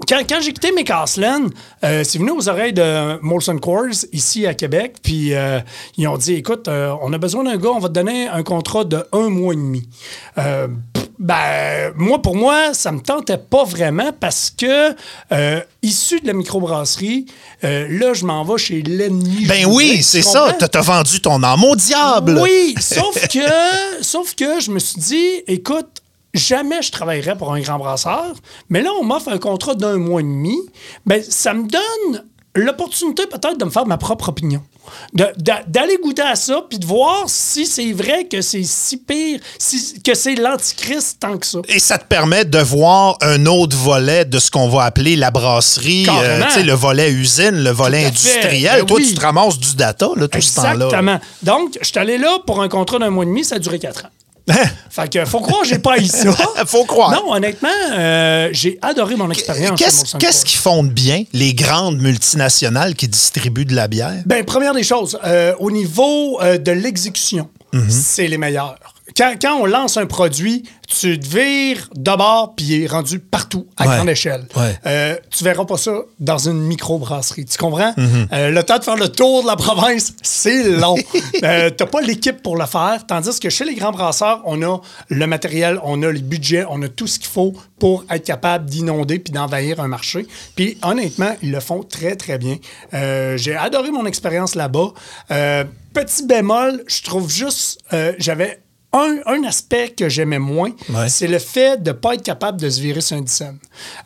[0.07, 1.47] quand, quand j'ai quitté McCaslin,
[1.83, 5.59] euh, c'est venu aux oreilles de Molson Coors ici à Québec, puis euh,
[5.97, 8.43] ils ont dit écoute, euh, on a besoin d'un gars, on va te donner un
[8.43, 9.89] contrat de un mois et demi.
[10.35, 14.95] Pff, ben, moi, pour moi, ça me tentait pas vraiment parce que,
[15.33, 17.25] euh, issu de la microbrasserie,
[17.65, 19.45] euh, là, je m'en vais chez l'ennemi.
[19.45, 20.55] Ben oui, c'est ça.
[20.57, 22.39] T'as vendu ton âme au diable.
[22.41, 23.39] Oui, sauf que,
[24.01, 26.01] sauf que je me suis dit, écoute,
[26.33, 28.33] jamais je travaillerai pour un grand brasseur,
[28.69, 30.57] mais là, on m'offre un contrat d'un mois et demi.
[31.05, 32.23] Ben, ça me donne
[32.55, 34.61] l'opportunité peut-être de me faire ma propre opinion.
[35.13, 40.01] D'aller goûter à ça, puis de voir si c'est vrai que c'est si pire, si-
[40.01, 41.59] que c'est l'antichrist tant que ça.
[41.67, 45.29] Et ça te permet de voir un autre volet de ce qu'on va appeler la
[45.31, 48.79] brasserie, euh, le volet usine, le volet industriel.
[48.81, 49.07] Ben Toi, oui.
[49.09, 50.85] tu te ramasses du data là, tout ce temps-là.
[50.85, 51.19] Exactement.
[51.43, 53.77] Donc, je suis allé là pour un contrat d'un mois et demi, ça a duré
[53.79, 54.09] quatre ans.
[54.89, 56.31] Fait que faut croire j'ai pas eu ça.
[56.65, 57.11] Faut croire.
[57.11, 59.79] Non, honnêtement, euh, j'ai adoré mon expérience.
[59.79, 64.23] Qu'est-ce qu'est-ce qui fonde bien les grandes multinationales qui distribuent de la bière?
[64.25, 67.89] Ben, première des choses, euh, au niveau euh, de l'exécution, Mhm.
[67.89, 68.77] c'est les meilleurs.
[69.19, 73.67] Quand, quand on lance un produit, tu te vires d'abord, puis il est rendu partout,
[73.75, 73.95] à Ouais.
[73.97, 74.47] grande échelle.
[74.55, 74.79] Ouais.
[74.85, 77.43] Euh, tu verras pas ça dans une micro-brasserie.
[77.43, 77.93] Tu comprends?
[77.97, 78.27] Mhm.
[78.31, 80.95] Euh, le temps de faire le tour de la province, c'est long.
[81.43, 83.03] euh, T'as pas l'équipe pour le faire.
[83.07, 84.79] Tandis que chez les grands brasseurs, on a
[85.09, 88.69] le matériel, on a les budgets, on a tout ce qu'il faut pour être capable
[88.69, 90.27] d'inonder puis d'envahir un marché.
[90.55, 92.55] Puis honnêtement, ils le font très, très bien.
[92.93, 94.93] Euh, J'ai adoré mon expérience là-bas.
[95.31, 97.81] Euh, petit bémol, je trouve juste,
[98.17, 101.09] j'avais un, un aspect que j'aimais moins, Ouais.
[101.09, 103.59] c'est le fait de ne pas être capable de se virer sur un dizaine.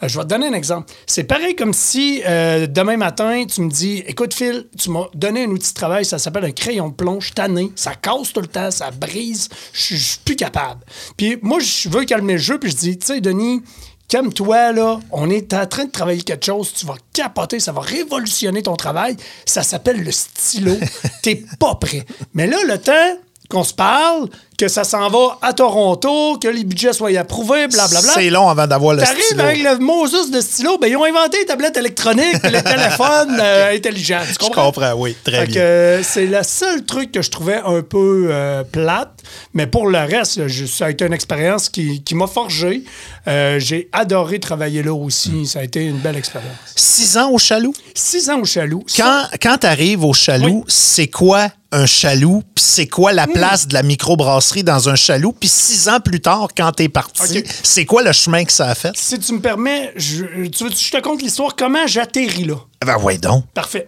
[0.04, 0.92] Euh, je vais te donner un exemple.
[1.08, 5.46] C'est pareil comme si euh, demain matin, tu me dis Écoute, Phil, tu m'as donné
[5.46, 8.34] un outil de travail, ça s'appelle un crayon de plomb, je suis tanné, ça casse
[8.34, 10.82] tout le temps, ça brise, je suis- je suis plus capable.
[11.16, 13.62] Puis moi, je veux calmer le jeu, puis je dis Tu sais, Denis,
[14.10, 17.82] calme-toi, là, on est en train de travailler quelque chose, tu vas capoter, ça va
[17.82, 19.16] révolutionner ton travail,
[19.46, 20.76] ça s'appelle le stylo,
[21.24, 22.06] t'es pas prêt.
[22.34, 23.18] Mais là, le temps
[23.50, 24.30] qu'on se parle,
[24.64, 28.14] que ça s'en va à Toronto, que les budgets soient approuvés, blablabla.
[28.14, 29.42] C'est long avant d'avoir le T'arrives stylo.
[29.44, 33.38] avec le Moses de stylo, ben ils ont inventé les tablettes électroniques, puis les téléphones
[33.42, 34.22] euh, intelligents.
[34.26, 34.66] Tu Je comprends?
[34.68, 35.62] comprends, oui, très Fait bien.
[35.62, 39.12] euh, c'est le seul truc que je trouvais un peu euh, plate.
[39.54, 42.84] Mais pour le reste, là, je- ça a été une expérience qui, qui m'a forgé.
[43.28, 45.30] Euh, J'ai adoré travailler là aussi.
[45.32, 45.46] Hmm.
[45.46, 46.52] Ça a été une belle expérience.
[46.76, 47.74] Six ans au Chaloux?
[47.94, 48.84] Six ans au Chaloux.
[48.96, 50.74] Quand, quand tu arrives au Chaloux, Oui.
[50.74, 52.44] c'est quoi un Chaloux?
[52.56, 54.53] C'est quoi la place de la microbrasserie?
[54.62, 55.32] Dans un Chaloux?
[55.32, 58.76] Puis six ans plus tard, quand t'es parti, c'est quoi le chemin que ça a
[58.76, 58.92] fait?
[58.96, 62.58] si tu me permets, je, tu veux je te conte l'histoire, comment j'atterris là?
[62.86, 63.46] Ben ouais donc.
[63.54, 63.88] Parfait.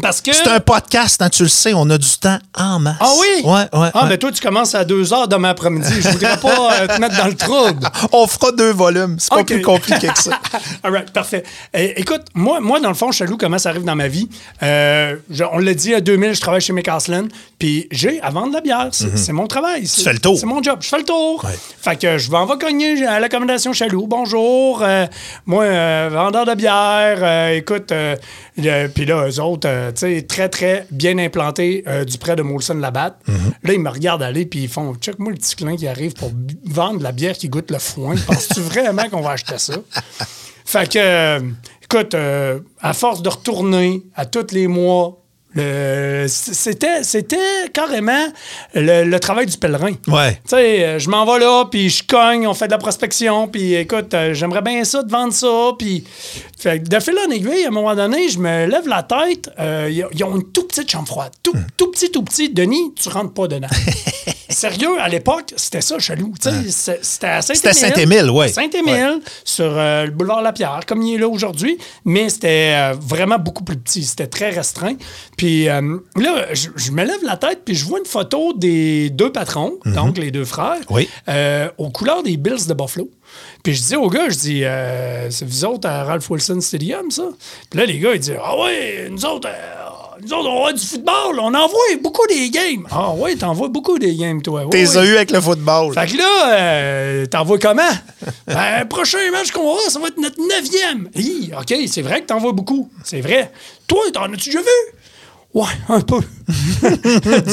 [0.00, 0.32] Parce que.
[0.32, 2.96] C'est un podcast, hein, tu le sais, on a du temps en masse.
[2.98, 3.42] Ah oui?
[3.44, 3.90] Ouais, ouais.
[3.92, 4.08] Ah, ouais.
[4.08, 5.92] ben toi, tu commences à 2 heures demain après-midi.
[6.00, 7.86] Je voudrais pas euh, te mettre dans le trouble.
[8.12, 9.16] On fera deux volumes.
[9.18, 9.46] C'est pas OK.
[9.48, 10.30] plus compliqué que ça.
[10.82, 11.42] All right, parfait.
[11.74, 14.30] Eh, écoute, moi, moi, dans le fond, Chaloux, comment ça arrive dans ma vie?
[14.62, 17.28] Euh, je- on l'a dit, à 2000, je travaille chez McCaslin,
[17.58, 18.88] puis j'ai à vendre de la bière.
[18.92, 19.82] C'est c'est mon travail.
[19.86, 20.04] Tu Mhm.
[20.04, 20.38] fais le tour.
[20.38, 20.78] C'est mon job.
[20.80, 21.44] Je fais le tour.
[21.44, 21.58] Ouais.
[21.82, 24.06] Fait que je vais cogner à l'accommodation Chaloux.
[24.06, 24.80] Bonjour.
[24.82, 25.06] euh,
[25.44, 27.50] moi, vendeur de bière.
[27.52, 27.92] écoute,
[28.58, 32.36] euh, puis là, eux autres, euh, tu sais, très, très bien implantés euh, du près
[32.36, 33.18] de Molson Labatt.
[33.26, 33.52] Mhm.
[33.62, 36.30] Là, ils me regardent aller, puis ils font check-moi le petit clin qui arrive pour
[36.64, 38.14] vendre de la bière qui goûte le foin.
[38.26, 39.74] Penses-tu vraiment qu'on va acheter ça?
[40.64, 41.40] Fait que, euh,
[41.82, 42.14] écoute,
[42.80, 45.21] à force de retourner à tous les mois,
[46.28, 47.36] c'était, c'était
[47.72, 48.26] carrément
[48.74, 49.92] le, le travail du pèlerin.
[50.08, 50.32] Ouais.
[50.34, 53.48] Tu sais, euh, je m'en vais là, puis je cogne, on fait de la prospection,
[53.48, 56.04] puis écoute, euh, j'aimerais bien ça de vendre ça, puis
[56.58, 59.88] fait de fil en aiguille, à un moment donné, je me lève la tête, euh,
[59.90, 62.48] ils ils ont une toute petite chambre froide, tout, tout petit, tout petit.
[62.50, 63.68] Denis, tu rentres pas dedans.
[64.48, 66.34] Sérieux, à l'époque, c'était ça, chalou.
[66.40, 67.56] Tu sais, c'est- C'était à Saint-Émile.
[67.72, 68.48] C'était Saint-Émile, ouais.
[68.48, 73.38] Saint-Émile, sur euh, le boulevard Lapierre, comme il est là aujourd'hui, mais c'était euh, vraiment
[73.38, 74.04] beaucoup plus petit.
[74.04, 74.94] C'était très restreint.
[75.38, 79.10] Puis euh, là, je, je me lève la tête, puis je vois une photo des
[79.10, 81.08] deux patrons, donc les deux frères, Oui.
[81.28, 83.10] euh, aux couleurs des Bills de Buffalo.
[83.62, 87.10] Puis je dis au gars, je dis, euh, c'est vous autres à Ralph Wilson Stadium,
[87.10, 87.24] ça?
[87.70, 90.72] Puis là, les gars, ils disent, ah ouais, nous autres, euh, nous autres, on a
[90.72, 92.86] du football, on envoie beaucoup des games.
[92.90, 94.64] Ah ouais, t'envoies beaucoup des games, toi.
[94.64, 95.06] Ouais, T'es ouais.
[95.08, 95.94] eu avec le football.
[95.94, 97.82] Fait que là, euh, t'envoies comment?
[98.46, 101.08] ben, prochain match qu'on aura, ça va être notre neuvième.
[101.16, 102.88] Hi, OK, c'est vrai que t'envoies beaucoup.
[103.02, 103.50] C'est vrai.
[103.88, 104.66] Toi, t'en as-tu déjà vu?
[105.54, 106.20] Ouais, un peu.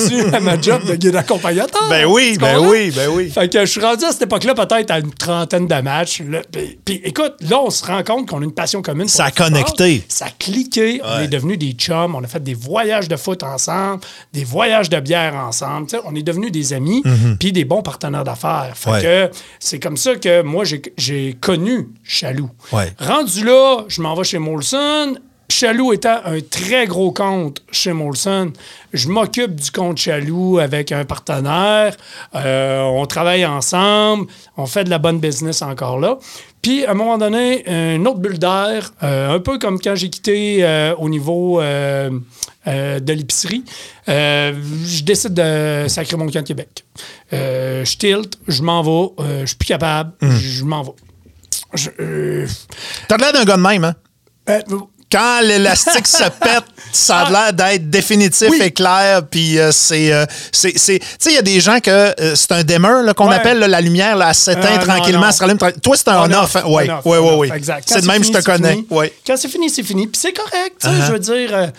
[0.10, 1.90] Dû à ma job de guide accompagnateur.
[1.90, 3.30] Ben oui, ben oui, ben oui.
[3.30, 6.22] Fait que je suis rendu à cette époque-là peut-être à une trentaine de matchs.
[6.86, 9.08] Puis, écoute, là, on se rend compte qu'on a une passion commune.
[9.08, 10.04] pour Ça a connecté.
[10.08, 11.02] Ça a cliqué.
[11.04, 12.16] On est devenus des chums.
[12.16, 15.88] On a fait des voyages de foot ensemble, des voyages de bière ensemble.
[16.06, 17.04] On est devenus des amis,
[17.40, 18.72] puis des bons partenaires d'affaires.
[18.76, 18.90] Fait.
[18.92, 19.02] Ouais.
[19.02, 22.50] que c'est comme ça que moi, j'ai- j'ai connu Chaloux.
[22.72, 22.94] Ouais.
[22.98, 25.16] Rendu là, je m'en vais chez Molson.
[25.52, 28.54] Chaloux étant un très gros compte chez Molson,
[28.94, 31.98] je m'occupe du compte Chaloux avec un partenaire.
[32.36, 34.28] Euh, on travaille ensemble.
[34.58, 36.20] On fait de la bonne business encore là.
[36.62, 40.10] Puis, à un moment donné, une autre bulle d'air, euh, un peu comme quand j'ai
[40.10, 43.64] quitté euh, au niveau de l'épicerie,
[44.08, 46.86] je décide de sacrer mon camp de Québec.
[47.32, 50.92] Je tilt, je m'en vais, je suis plus capable, je m'en vais.
[53.08, 53.96] T'as l'air d'un gars de même, hein?
[55.12, 57.32] Quand l'élastique se pète, ça a Ah.
[57.32, 58.62] l'air d'être définitif Oui.
[58.64, 59.24] et clair.
[59.30, 60.12] Puis euh, c'est.
[60.12, 63.14] euh, c'est- Tu sais, il y a des gens que euh, c'est un dimmer là,
[63.14, 63.36] qu'on Ouais.
[63.36, 65.28] appelle là, la lumière, là, elle s'éteint non, tranquillement, non.
[65.28, 65.82] elle se rallume tranquillement.
[65.82, 66.56] Toi, c'est un on-off.
[66.56, 66.64] hein?
[66.66, 67.50] Oui, oui, oui.
[67.86, 68.84] C'est de même, je te connais.
[69.26, 70.08] Quand c'est fini, c'est fini.
[70.08, 70.84] Puis c'est correct.
[70.84, 71.06] Uh-huh.
[71.08, 71.72] Je veux dire,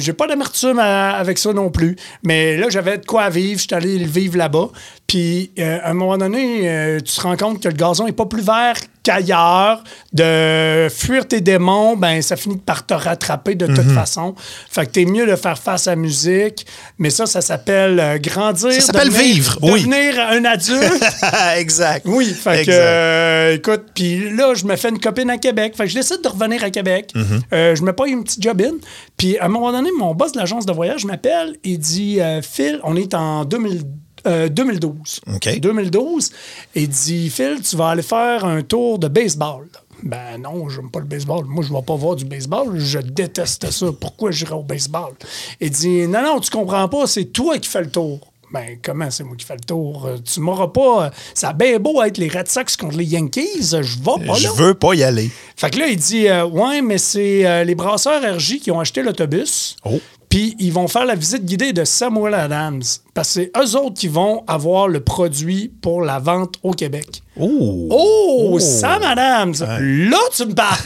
[0.00, 1.96] j'ai pas d'amertume à- avec ça non plus.
[2.22, 3.58] Mais là, j'avais de quoi à vivre.
[3.60, 4.68] Je suis allé le vivre là-bas.
[5.06, 8.42] Puis à un moment donné, tu te rends compte que le gazon est pas plus
[8.42, 9.82] vert qu'ailleurs.
[10.12, 14.34] De fuir tes démons, ben ça finit par te rattraper de toute façon.
[14.70, 16.66] Fait que t'es mieux de faire face à la musique.
[16.98, 18.72] Mais ça, ça s'appelle euh, grandir.
[18.72, 19.80] Ça s'appelle vivre, oui.
[19.80, 21.04] Devenir un adulte.
[21.56, 22.06] exact.
[22.06, 25.74] Oui, fait que, euh, écoute, puis là, je me fais une copine à Québec.
[25.76, 27.10] Fait que je décide de revenir à Québec.
[27.14, 27.40] Mm-hmm.
[27.52, 28.78] Euh, je me paye une petite jobine.
[29.16, 32.80] Puis à un moment donné, mon boss de l'agence de voyage m'appelle et dit Phil,
[32.84, 33.82] on est en 2000
[34.26, 35.20] euh, 2012.
[35.34, 35.58] OK.
[35.60, 36.30] 2012.
[36.74, 39.68] Et il dit Phil, tu vas aller faire un tour de baseball.
[40.02, 41.44] Ben non, j'aime pas le baseball.
[41.44, 42.76] Moi, je vais pas voir du baseball.
[42.78, 43.86] Je déteste ça.
[44.00, 45.12] Pourquoi j'irai au baseball?
[45.60, 48.18] Il dit Non, non, tu comprends pas, c'est toi qui fais le tour.
[48.52, 50.04] Ben, comment c'est moi qui fais le tour?
[50.04, 51.06] Euh, Tu m'auras pas.
[51.06, 53.70] euh, Ça a bien beau être les Red Sox contre les Yankees.
[53.80, 54.52] Je vais pas Je là.
[54.56, 55.30] veux pas y aller.
[55.56, 58.78] Fait que là, il dit euh, Ouais, mais c'est euh, les brasseurs RJ qui ont
[58.80, 59.76] acheté l'autobus.
[59.86, 60.00] Oh.
[60.32, 62.80] Puis ils vont faire la visite guidée de Samuel Adams.
[63.12, 67.22] Parce que c'est eux autres qui vont avoir le produit pour la vente au Québec.
[67.40, 67.88] Oh!
[67.90, 69.54] Oh, Sam Adams!
[69.60, 70.76] Là, tu me parles!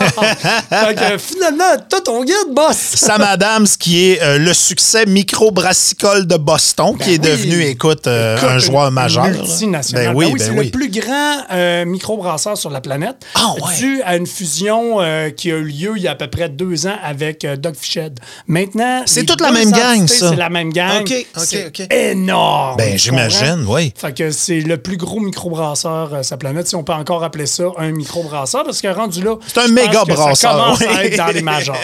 [0.70, 2.76] fait que finalement, t'as ton guide, boss!
[2.76, 7.48] Sam Adams, qui est euh, le succès micro-brassicole de Boston, qui est Ben oui.
[7.48, 9.26] devenu, écoute, euh, Écoute, un joueur majeur.
[9.26, 10.04] Multinational.
[10.06, 10.64] Ben oui, Ben oui, c'est oui.
[10.66, 13.26] le plus grand euh, microbrasseur sur la planète.
[13.34, 13.76] Ah, ouais.
[13.78, 14.98] Dû à une fusion
[15.36, 18.20] qui a eu lieu il y a à peu près deux ans avec Doug Fished.
[18.46, 19.02] Maintenant.
[19.06, 20.30] C'est toute la même gang, ça.
[20.30, 21.00] C'est la même gang.
[21.00, 21.92] OK, OK, OK.
[21.92, 22.76] énorme.
[22.76, 23.92] Ben, j'imagine, oui.
[23.96, 27.90] Fait que c'est le plus gros microbrasseur planète, si on peut encore appeler ça un
[27.92, 29.36] microbrasseur, parce que rendu là.
[29.46, 30.86] C'est un méga brasseur, Ça commence oui.
[30.86, 31.76] à être dans les majors.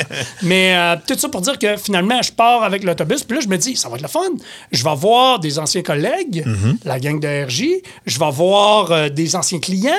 [0.42, 3.48] Mais euh, tout ça pour dire que finalement, je pars avec l'autobus, puis là, je
[3.48, 4.20] me dis, ça va être le fun.
[4.70, 6.76] Je vais voir des anciens collègues, Mm-hmm.
[6.84, 7.64] la gang de RJ.
[8.06, 9.92] Je vais voir euh, des anciens clients.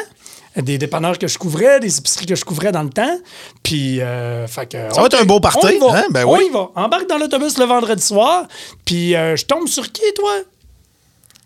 [0.56, 3.18] Des dépanneurs que je couvrais, des épiceries que je couvrais dans le temps.
[3.64, 4.78] Puis, euh, fait que.
[4.94, 5.98] Ça va être un beau party, On y va.
[5.98, 6.04] hein?
[6.12, 6.44] Ben on oui.
[6.48, 6.70] y va.
[6.76, 8.44] Embarque dans l'autobus le vendredi soir.
[8.86, 10.32] Puis, euh, je tombe sur qui, toi?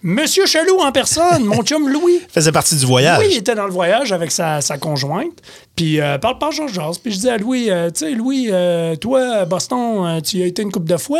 [0.03, 2.21] Monsieur Chaloux en personne, mon chum Louis.
[2.33, 3.19] faisait partie du voyage.
[3.19, 5.41] Oui, il était dans le voyage avec sa, sa conjointe.
[5.75, 6.97] Puis, euh, parle par Georges Jazz.
[6.97, 10.47] Puis, je dis à Louis, euh, tu sais, Louis, euh, toi, Boston, tu y as
[10.47, 11.19] été une couple de fois.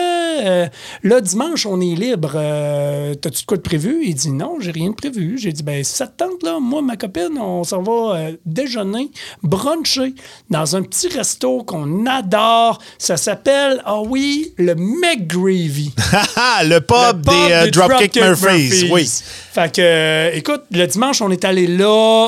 [1.03, 2.33] Là, dimanche, on est libre.
[3.21, 4.01] T'as-tu de quoi de prévu?
[4.03, 5.37] Il dit, non, j'ai rien de prévu.
[5.37, 9.11] J'ai dit, ben, si ça te tente, là, moi, ma copine, on s'en va déjeuner,
[9.43, 10.13] bruncher
[10.49, 12.79] dans un petit resto qu'on adore.
[12.97, 15.93] Ça s'appelle, ah oui, le McGravy.
[16.63, 18.66] Le pub, Le pub des, euh, Dropkick Murphys.
[18.91, 19.09] Oui.
[19.53, 21.85] Fait que, euh, écoute, le dimanche, on est allé là.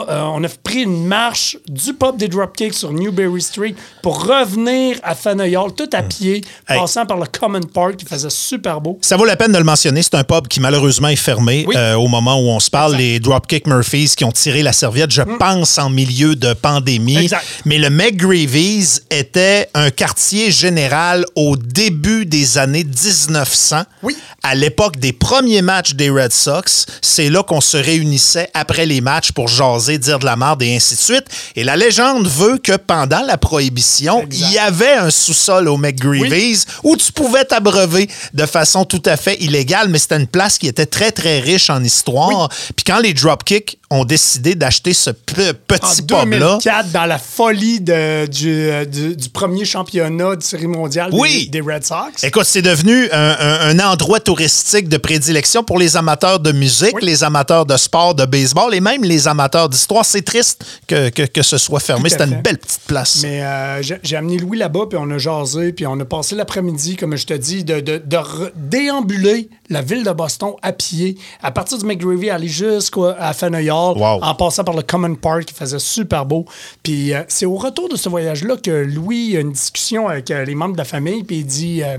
[0.09, 4.97] euh, on a pris une marche du pub des Dropkicks sur Newberry Street pour revenir
[5.03, 6.73] à Faneuil-Hall, tout à pied, Hmm.
[6.73, 6.79] Hey.
[6.79, 8.97] passant par le Common Park qui faisait super beau.
[9.01, 10.01] Ça vaut la peine de le mentionner.
[10.03, 11.75] C'est un pub qui malheureusement est fermé Oui.
[11.77, 12.95] euh, au moment où on se parle.
[12.95, 17.17] Les Dropkick Murphys qui ont tiré la serviette, je pense, en milieu de pandémie.
[17.17, 17.45] Exact.
[17.65, 23.83] Mais le McGravy's était un quartier général au début des années 1900.
[24.03, 24.15] Oui.
[24.43, 29.01] À l'époque des premiers matchs des Red Sox, c'est là qu'on se réunissait après les
[29.01, 31.25] matchs pour jaser, dire de la merde et ainsi de suite.
[31.55, 34.47] Et la légende veut que pendant la prohibition, Exact.
[34.47, 39.17] il y avait un sous-sol au McGreevy's où tu pouvais t'abreuver de façon tout à
[39.17, 42.49] fait illégale, mais c'était une place qui était très, très riche en histoire.
[42.75, 46.25] Puis quand les Dropkicks ont décidé d'acheter ce petit pub-là,
[46.59, 51.49] 2004, dans la folie de- du, euh, du- du premier championnat de série mondiale Oui.
[51.49, 52.23] des, des Red Sox.
[52.23, 56.93] Écoute, c'est devenu un, un- un endroit touristique de prédilection pour les amateurs de musique,
[56.95, 57.01] Oui.
[57.03, 60.05] les amateurs de sport, de baseball et même les amateurs d'histoire.
[60.05, 62.09] C'est triste que, que- que ce soit fermé.
[62.09, 63.19] C'était une belle petite place.
[63.23, 66.95] Mais euh, j'ai amené Louis là-bas, puis on a jasé, puis on a passé l'après-midi,
[66.95, 71.17] comme je te dis, de, de- de re- déambuler la ville de Boston à pied,
[71.43, 74.19] à partir du McGravy, aller jusqu'à Faneuil Hall, Wow.
[74.23, 76.45] en passant par le Common Park, qui faisait super beau.
[76.83, 80.45] Puis euh, c'est au retour de ce voyage-là que Louis a une discussion avec euh,
[80.45, 81.97] les membres de la famille, puis il dit euh,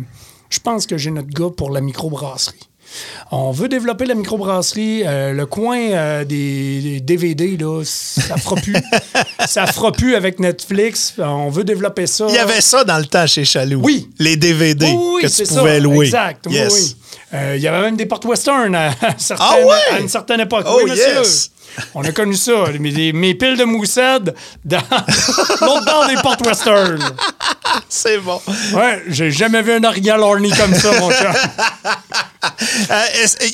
[0.50, 2.58] Je pense que j'ai notre gars pour la microbrasserie.
[3.30, 5.02] On veut développer la microbrasserie.
[5.06, 8.74] Euh, le coin euh, des, des DVD, là, ça fera plus.
[9.46, 11.14] ça fera plus avec Netflix.
[11.18, 12.26] On veut développer ça.
[12.28, 13.80] Il y avait ça dans le temps chez Chaloux.
[13.84, 14.10] Oui.
[14.18, 15.60] Les DVD Oui, oui, que c'est tu ça.
[15.60, 16.06] pouvais louer.
[16.06, 16.44] Exact.
[16.48, 16.74] oui, Yes.
[16.74, 16.96] oui.
[17.32, 18.90] Euh, Il y avait même des portes western à,
[19.38, 19.94] Ah ouais?
[19.96, 20.66] à une certaine époque.
[20.68, 21.18] Oh, oui, monsieur.
[21.18, 21.50] yes.
[21.94, 22.64] On a connu ça.
[22.78, 24.78] Mes, mes piles de moussade dans
[25.60, 26.98] l'autre bord des portes western.
[27.88, 28.40] C'est bon.
[28.74, 31.32] Ouais, j'ai jamais vu un orignal orné comme ça, mon chat.
[32.90, 33.04] Euh,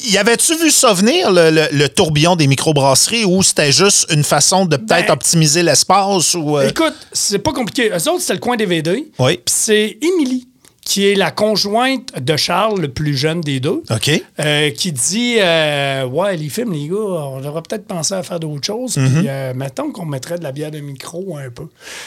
[0.04, 4.22] y avait-tu vu ça venir, le, le- le tourbillon des microbrasseries, ou c'était juste une
[4.24, 6.34] façon de peut-être Ben, optimiser l'espace?
[6.34, 7.90] ou euh, Écoute, c'est pas compliqué.
[7.90, 9.06] Eux autres, c'était le coin DVD.
[9.18, 9.34] Oui.
[9.44, 10.46] Puis c'est Émilie,
[10.86, 13.82] qui est la conjointe de Charles, le plus jeune des deux.
[13.90, 14.22] OK.
[14.38, 18.38] euh, qui dit euh, Ouais, les films, les gars, on devrait peut-être penser à faire
[18.38, 18.94] d'autres choses.
[18.94, 21.66] Puis, euh, mettons qu'on mettrait de la bière de micro un peu.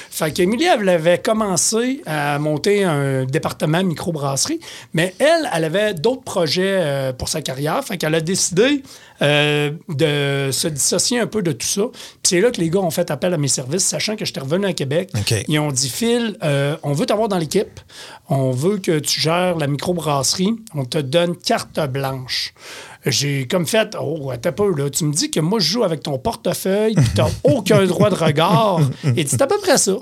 [0.09, 4.61] Fait qu'Émilie, elle avait commencé à monter un département microbrasserie,
[4.93, 7.83] mais elle, elle avait d'autres projets pour sa carrière.
[7.83, 8.81] Fait qu'elle a décidé
[9.21, 11.83] euh, de se dissocier un peu de tout ça.
[11.91, 14.39] Puis c'est là que les gars ont fait appel à mes services, sachant que j'étais
[14.39, 15.11] revenu à Québec.
[15.47, 17.79] Ils ont dit Phil, euh, on veut t'avoir dans l'équipe.
[18.29, 20.55] On veut que tu gères la microbrasserie.
[20.73, 22.53] On te donne carte blanche.
[23.05, 24.89] J'ai comme fait, oh, un peu, là.
[24.89, 28.15] Tu me dis que moi, je joue avec ton portefeuille, puis t'as aucun droit de
[28.15, 28.81] regard.
[29.15, 29.95] Et c'est à peu près ça.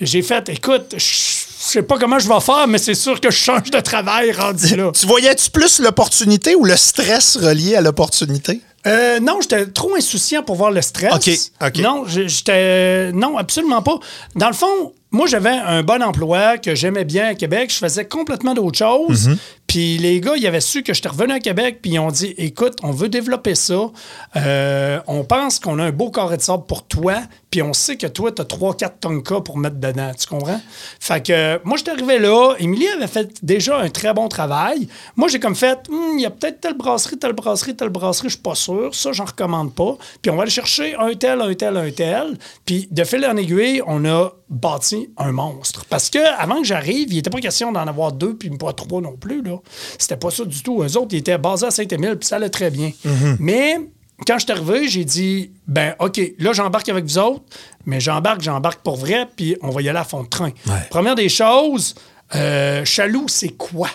[0.00, 1.37] J'ai fait, écoute, je
[1.70, 4.76] sais pas comment je vais faire, mais c'est sûr que je change de travail rendu
[4.76, 4.90] là.
[4.92, 8.60] Tu voyais-tu plus l'opportunité ou le stress relié à l'opportunité?
[8.86, 11.12] Euh, non, j'étais trop insouciant pour voir le stress.
[11.12, 11.78] OK, OK.
[11.78, 13.12] Non, j'étais.
[13.12, 13.98] Non, absolument pas.
[14.36, 17.70] Dans le fond, moi, j'avais un bon emploi que j'aimais bien à Québec.
[17.72, 19.28] Je faisais complètement d'autres choses.
[19.28, 19.36] Mm-hmm.
[19.68, 22.34] Puis les gars, ils avaient su que j'étais revenu à Québec, puis ils ont dit
[22.38, 23.90] écoute, on veut développer ça.
[24.34, 27.16] Euh, on pense qu'on a un beau carré de sable pour toi,
[27.50, 30.10] puis on sait que toi, tu as 3-4 tonkas pour mettre dedans.
[30.18, 30.60] Tu comprends?
[30.98, 32.54] Fait que moi, j'étais arrivé là.
[32.58, 34.88] Émilie avait fait déjà un très bon travail.
[35.16, 38.28] Moi, j'ai comme fait Hum, il y a peut-être telle brasserie, telle brasserie, telle brasserie,
[38.28, 38.94] je suis pas sûr.
[38.94, 39.98] Ça, j'en recommande pas.
[40.22, 42.38] Puis on va aller chercher un tel, un tel, un tel.
[42.64, 45.84] Puis de fil en aiguille, on a bâti un monstre.
[45.88, 49.00] Parce que avant que j'arrive, il n'était pas question d'en avoir deux puis pas trois
[49.00, 49.42] non plus.
[49.42, 49.56] Là.
[49.98, 50.82] C'était pas ça du tout.
[50.82, 52.90] Eux autres, ils étaient basés à Saint-Émile, puis ça allait très bien.
[53.38, 53.78] Mais
[54.26, 57.44] quand je suis arrivé, j'ai dit ben OK, là, j'embarque avec vous autres,
[57.86, 60.50] mais j'embarque, j'embarque pour vrai, puis on va y aller à fond de train.
[60.90, 61.94] Première des choses,
[62.34, 63.88] euh, Chaloux, c'est quoi?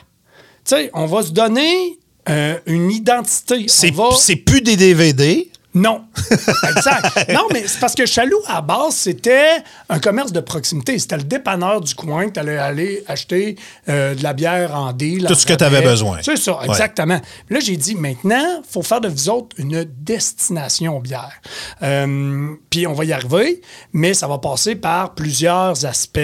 [0.66, 1.98] Tu sais, on va se donner
[2.30, 3.66] euh, une identité.
[3.68, 5.50] C'est va- c'est plus des DVD.
[5.74, 6.04] Non.
[6.76, 7.30] exact.
[7.34, 11.00] Non, mais c'est parce que Chaloux, à base, c'était un commerce de proximité.
[11.00, 13.56] C'était le dépanneur du coin que tu allais aller acheter
[13.90, 15.26] euh, de la bière en deal.
[15.28, 15.58] Tout ce que rabais.
[15.58, 16.20] t'avais besoin.
[16.22, 16.68] C'est ça, Ouais.
[16.68, 17.20] exactement.
[17.50, 21.42] Là, j'ai dit, maintenant, il faut faire de vous autres une destination bière.
[21.82, 23.62] Euh, Puis on va y arriver,
[23.94, 26.20] mais ça va passer par plusieurs aspects.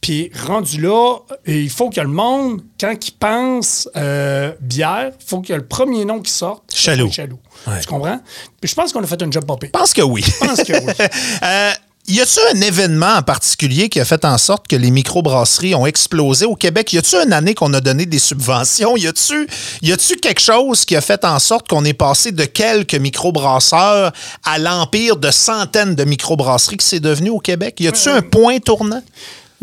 [0.00, 5.40] Puis rendu là, il faut que le monde, quand il pense euh, bière, il faut
[5.40, 7.10] que le premier nom qui sorte, Chaloux.
[7.10, 7.38] Chaloux.
[7.66, 7.80] Ouais.
[7.80, 8.20] Tu comprends?
[8.60, 9.70] Puis je pense qu'on a fait un job pire.
[9.74, 10.22] Je pense que oui.
[10.24, 10.92] Je pense que oui.
[11.42, 11.70] Euh,
[12.10, 15.84] y a-tu un événement en particulier qui a fait en sorte que les microbrasseries ont
[15.84, 16.90] explosé au Québec?
[16.94, 18.96] Y a-tu une année qu'on a donné des subventions?
[18.96, 19.46] Y a-tu
[19.82, 24.12] y a-tu quelque chose qui a fait en sorte qu'on est passé de quelques microbrasseurs
[24.44, 27.76] à l'empire de centaines de microbrasseries que c'est devenu au Québec?
[27.78, 29.02] Y a-tu un point tournant?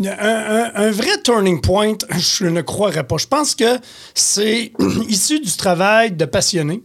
[0.04, 1.94] Un, un- un vrai turning point,
[2.38, 3.16] je ne croirais pas.
[3.18, 3.78] Je pense que
[4.14, 4.72] c'est
[5.08, 6.82] issu du travail de passionnés.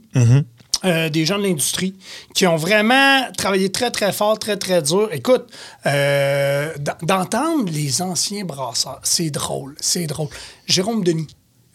[0.83, 1.95] Euh, des gens de l'industrie
[2.33, 5.09] qui ont vraiment travaillé très, très fort, très, très dur.
[5.11, 5.45] Écoute,
[5.85, 10.29] euh, d'entendre les anciens brasseurs, c'est drôle, c'est drôle.
[10.65, 11.27] Jérôme Denis,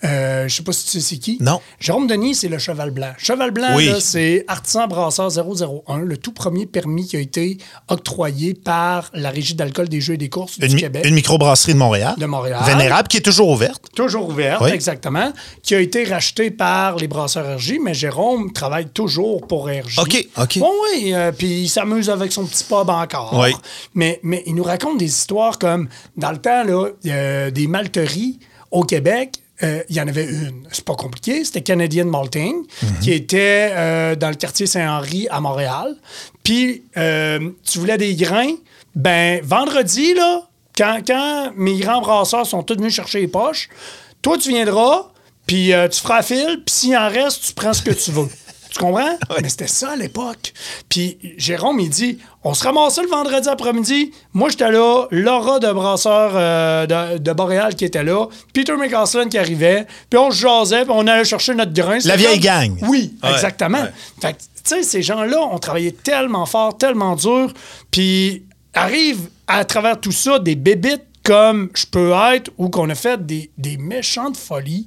[0.04, 1.38] euh, je sais pas si tu sais c'est qui.
[1.40, 1.60] Non.
[1.80, 3.12] Jérôme Denis, c'est le Cheval Blanc.
[3.16, 3.90] Cheval Blanc, Oui.
[4.00, 9.54] c'est Artisan Brasseur 001, le tout premier permis qui a été octroyé par la Régie
[9.54, 11.04] d'alcool des jeux et des courses Une, du Québec.
[11.06, 12.14] une microbrasserie de Montréal.
[12.18, 12.60] De Montréal.
[12.66, 13.82] Vénérable, qui est toujours ouverte.
[13.94, 14.70] Toujours ouverte, Oui.
[14.70, 15.32] exactement,
[15.62, 19.98] qui a été racheté par les brasseurs RJ, mais Jérôme travaille toujours pour RJ.
[19.98, 20.58] OK, OK.
[20.58, 23.38] Bon, oui, euh, puis il s'amuse avec son petit pub encore.
[23.40, 23.50] Oui.
[23.94, 28.38] Mais, mais il nous raconte des histoires comme, dans le temps, là, a des malteries
[28.70, 29.36] au Québec.
[29.62, 30.66] Euh, il y en avait une.
[30.72, 31.44] C'est pas compliqué.
[31.44, 32.98] C'était Canadian Malting, Mhm.
[33.00, 35.96] qui était euh, dans le quartier Saint-Henri à Montréal.
[36.42, 38.54] Puis, euh, tu voulais des grains.
[38.94, 40.42] Ben, vendredi, là,
[40.76, 43.68] quand, quand mes grands brasseurs sont tous venus chercher les poches,
[44.22, 45.10] toi, tu viendras,
[45.46, 48.28] puis tu feras fil, puis s'il en reste, tu prends ce que tu veux.
[48.76, 49.16] Tu comprends?
[49.42, 50.52] Mais c'était ça à l'époque.
[50.88, 54.12] Puis Jérôme, il dit on se ramassait le vendredi après-midi.
[54.34, 55.06] Moi, j'étais là.
[55.10, 58.26] Laura de Brasseur euh, de, de Boréal qui était là.
[58.52, 59.86] Peter McCaslin qui arrivait.
[60.10, 61.98] Puis on se jasait, puis on allait chercher notre grain.
[62.04, 62.76] La vieille gang.
[62.82, 63.80] Oui, Ouais, exactement.
[63.80, 63.92] ouais.
[64.20, 67.52] Fait que, tu sais, ces gens-là ont travaillé tellement fort, tellement dur.
[67.90, 72.94] Puis arrivent à travers tout ça des bébites comme je peux être ou qu'on a
[72.94, 74.86] fait des, méchantes folies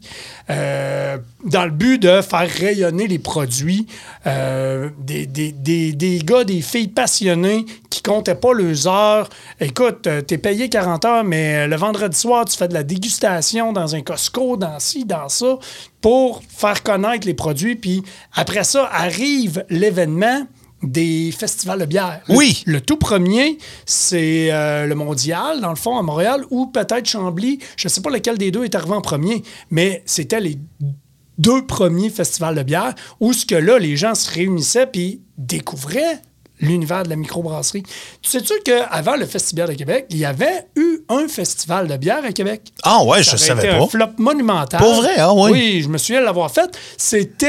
[0.49, 3.87] euh, dans le but de faire rayonner les produits.
[4.25, 5.51] euh, des, des,
[5.91, 9.27] des, gars, des filles passionnés qui comptaient pas leurs heures.
[9.59, 13.73] Écoute, euh, t'es payé 40 heures, mais le vendredi soir, tu fais de la dégustation
[13.73, 15.59] dans un Costco, dans ci, dans ça,
[15.99, 17.75] pour faire connaître les produits.
[17.75, 18.01] Puis
[18.33, 20.47] après ça, arrive l'événement
[20.83, 22.21] des festivals de bière.
[22.27, 22.63] Le- Oui.
[22.65, 27.59] Le, tout premier, c'est euh, le mondial, dans le fond, à Montréal, ou peut-être Chambly.
[27.77, 30.57] Je ne sais pas lequel des deux est arrivé en premier, mais c'était les
[31.37, 36.21] deux premiers festivals de bière où ce que là, les gens se réunissaient puis découvraient
[36.59, 37.83] l'univers de la microbrasserie.
[38.21, 42.23] Tu sais-tu qu'avant le Festival de Québec, il y avait eu un festival de bière
[42.23, 42.61] à Québec?
[42.83, 43.83] Ah ouais, Ça je savais été pas.
[43.83, 44.79] un flop monumental.
[44.79, 45.51] Pour vrai, ah oui?
[45.51, 46.69] Oui, je me souviens de l'avoir fait.
[46.97, 47.47] C'était...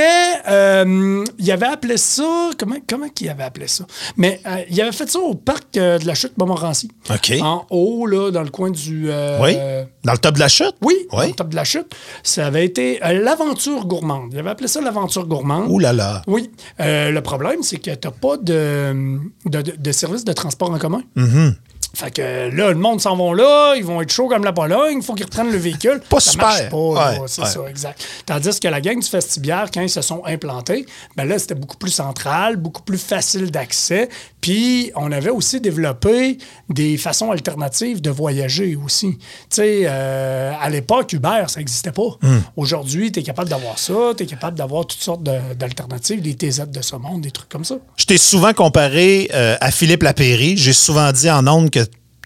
[0.48, 2.50] euh, il avait appelé ça...
[2.58, 3.84] Comment, comment qu'il avait appelé ça?
[4.16, 6.90] Mais euh, il avait fait ça au parc euh, de la chute Montmorency.
[7.10, 7.32] OK.
[7.42, 9.10] En haut, là, dans le coin du...
[9.40, 9.56] Oui.
[10.04, 10.74] Dans le top de la chute?
[10.82, 11.30] oui, Oui.
[11.30, 11.86] au top de la chute.
[12.22, 14.30] Ça avait été l'aventure gourmande.
[14.32, 15.66] Il avait appelé ça l'aventure gourmande.
[15.70, 16.22] Ouh là là.
[16.26, 16.50] Oui.
[16.78, 18.92] Le problème, c'est que tu n'as pas de,
[19.46, 21.02] de, de- de transport en commun.
[21.16, 21.54] Mm-hmm.
[21.92, 22.22] Fait que
[22.56, 25.14] là, le monde s'en vont là, ils vont être chauds comme la Pologne, il faut
[25.14, 26.00] qu'ils reprennent le véhicule.
[26.08, 26.46] Pas ça super.
[26.46, 27.48] marche pas, là, Ouais, c'est ouais.
[27.48, 28.04] ça, exact.
[28.26, 30.86] Tandis que la gang du Festibière, quand ils se sont implantés,
[31.16, 34.08] ben là, c'était beaucoup plus central, beaucoup plus facile d'accès.
[34.40, 36.38] Puis, on avait aussi développé
[36.68, 39.18] des façons alternatives de voyager aussi.
[39.18, 42.16] Tu sais, euh, à l'époque, Uber, ça n'existait pas.
[42.22, 42.38] Hmm.
[42.56, 46.34] Aujourd'hui, tu es capable d'avoir ça, tu es capable d'avoir toutes sortes de- d'alternatives, des
[46.36, 47.74] TZ de ce monde, des trucs comme ça.
[47.96, 50.56] Je t'ai souvent comparé euh, à Philippe Lapéry.
[50.56, 51.80] J'ai souvent dit en ondes que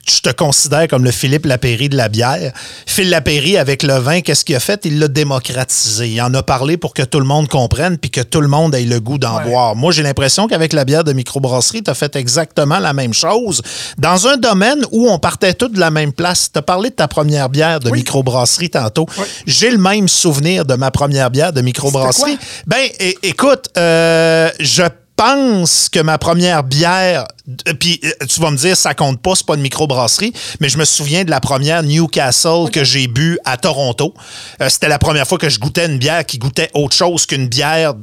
[0.06, 2.52] je te considère comme le Philippe Lapéry de la bière.
[2.86, 4.82] Phil Lapéry, avec le vin, qu'est-ce qu'il a fait?
[4.84, 6.08] Il l'a démocratisé.
[6.10, 8.74] Il en a parlé pour que tout le monde comprenne puis que tout le monde
[8.74, 9.44] ait le goût d'en Ouais.
[9.44, 9.74] boire.
[9.74, 13.62] Moi, j'ai l'impression qu'avec la bière de microbrasserie, tu as fait exactement la même chose
[13.96, 16.50] dans un domaine où on partait tous de la même place.
[16.52, 18.00] Tu as parlé de ta première bière de Oui.
[18.00, 19.06] microbrasserie tantôt.
[19.16, 19.24] Oui.
[19.46, 22.36] J'ai le même souvenir de ma première bière de microbrasserie.
[22.66, 22.88] Ben,
[23.22, 24.82] écoute, euh, je
[25.16, 27.26] pense que ma première bière,
[27.68, 30.68] euh, puis euh, tu vas me dire, ça compte pas, c'est pas une microbrasserie, mais
[30.68, 34.14] je me souviens de la première Newcastle que j'ai bu à Toronto.
[34.60, 37.48] Euh, C'était la première fois que je goûtais une bière qui goûtait autre chose qu'une
[37.48, 37.94] bière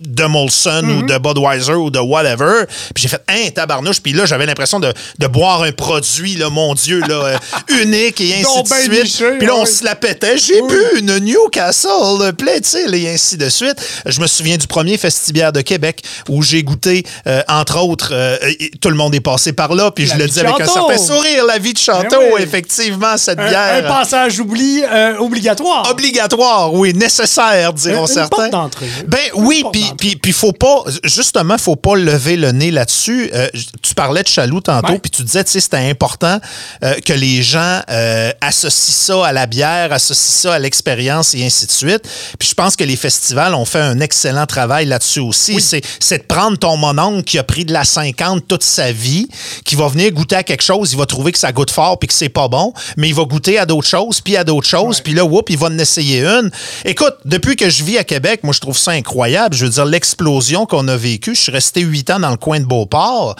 [0.00, 2.64] de Molson ou de Budweiser ou de whatever.
[2.94, 4.00] Puis j'ai fait un tabarnouche.
[4.00, 7.36] Puis là, j'avais l'impression de, de boire un produit, là, mon Dieu, là, euh,
[7.82, 9.38] unique et ainsi de ben suite.
[9.38, 10.36] Puis là, on se la pétait.
[10.36, 13.76] J'ai bu une Newcastle Plaît-il et ainsi de suite.
[14.06, 18.36] Je me souviens du premier Festibière de Québec où j'ai goûté, euh, entre autres, euh,
[18.80, 20.98] tout le monde est passé par là, puis La je le dis avec un certain
[20.98, 22.42] sourire, la vie de Château, Ben oui.
[22.42, 23.86] effectivement, cette Un, un bière.
[23.86, 24.82] passage oubli,
[25.20, 25.88] obligatoire.
[25.90, 28.50] Obligatoire, oui, nécessaire, diront certains.
[28.50, 28.76] porte.
[29.06, 33.30] Ben oui, puis puis puis faut pas justement faut pas lever le nez là-dessus.
[33.34, 33.48] Euh,
[33.82, 34.98] tu parlais de Chaloux tantôt, Ouais.
[34.98, 36.40] puis tu disais tu sais c'était important
[36.82, 41.44] euh, que les gens euh, associent ça à la bière, associent ça à l'expérience et
[41.44, 42.02] ainsi de suite.
[42.38, 45.60] Puis je pense que les festivals ont fait un excellent travail là-dessus aussi.
[45.60, 49.28] C'est c'est de prendre ton mononcle qui a pris de la 50 toute sa vie,
[49.64, 52.08] qui va venir goûter à quelque chose, il va trouver que ça goûte fort puis
[52.08, 54.96] que c'est pas bon, mais il va goûter à d'autres choses, puis à d'autres choses,
[54.98, 55.02] Ouais.
[55.04, 56.50] puis là, whoop, il va en essayer une.
[56.84, 59.54] Écoute, depuis que je vis à Québec, moi, je trouve ça incroyable.
[59.58, 62.60] Je veux dire, l'explosion qu'on a vécue, je suis resté huit ans dans le coin
[62.60, 63.34] de Beauport.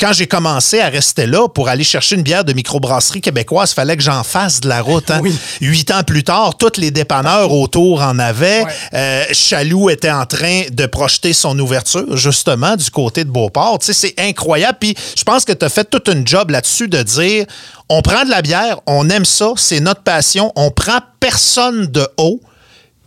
[0.00, 3.96] Quand j'ai commencé à rester là pour aller chercher une bière de microbrasserie québécoise, fallait
[3.96, 5.10] que j'en fasse de la route.
[5.10, 5.18] hein.
[5.20, 5.36] Oui.
[5.60, 8.62] Huit ans plus tard, tous les dépanneurs autour en avaient.
[8.62, 8.72] Ouais.
[8.94, 13.80] Euh, Chaloux était en train de projeter son ouverture, justement, du côté de Beauport.
[13.80, 14.78] Tu sais, c'est incroyable.
[14.80, 17.46] Puis je pense que tu as fait tout un job là-dessus de dire
[17.88, 22.06] on prend de la bière, on aime ça, c'est notre passion, on prend personne de
[22.18, 22.40] haut.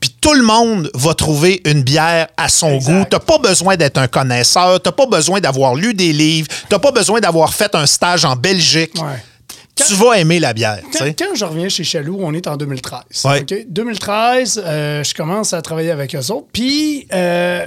[0.02, 2.92] Puis tout le monde va trouver une bière à son Exact.
[2.92, 3.06] goût.
[3.10, 6.92] T'as pas besoin d'être un connaisseur, t'as pas besoin d'avoir lu des livres, t'as pas
[6.92, 8.96] besoin d'avoir fait un stage en Belgique.
[9.02, 9.24] Ouais.
[9.76, 10.80] Tu vas aimer la bière.
[11.18, 13.02] Quand, je reviens chez Chaloux, on est en 2013.
[13.26, 13.42] Ouais.
[13.42, 13.66] OK?
[13.70, 16.48] 2013, euh, je commence à travailler avec eux autres.
[16.52, 17.66] Puis, euh,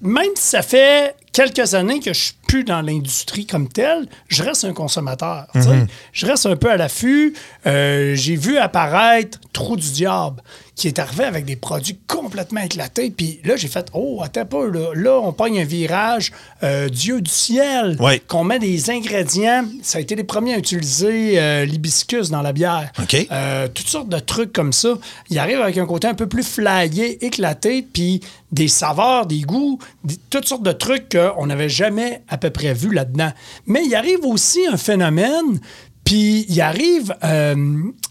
[0.00, 4.42] même si ça fait quelques années que je suis plus dans l'industrie comme telle, je
[4.42, 5.46] reste un consommateur.
[5.54, 5.86] Mhm.
[6.12, 7.34] Je reste un peu à l'affût.
[7.66, 10.42] Euh, J'ai vu apparaître Trou du Diable,
[10.76, 13.10] qui est arrivé avec des produits complètement éclatés.
[13.10, 14.68] Puis là, j'ai fait Oh, attends peu.
[14.70, 18.20] Là, là on pogne un virage euh, Dieu du ciel, Ouais.
[18.26, 19.64] qu'on met des ingrédients.
[19.82, 22.90] Ça a été les premiers à utiliser euh, l'hibiscus dans la bière.
[23.30, 24.94] Euh, toutes sortes de trucs comme ça.
[25.30, 28.20] Il arrive avec un côté un peu plus flyé, éclaté, puis
[28.50, 32.74] des saveurs, des goûts, des- toutes sortes de trucs qu'on n'avait jamais à peu près
[32.74, 33.30] vu là-dedans.
[33.66, 35.60] Mais il arrive aussi un phénomène,
[36.04, 37.54] puis il arrive euh,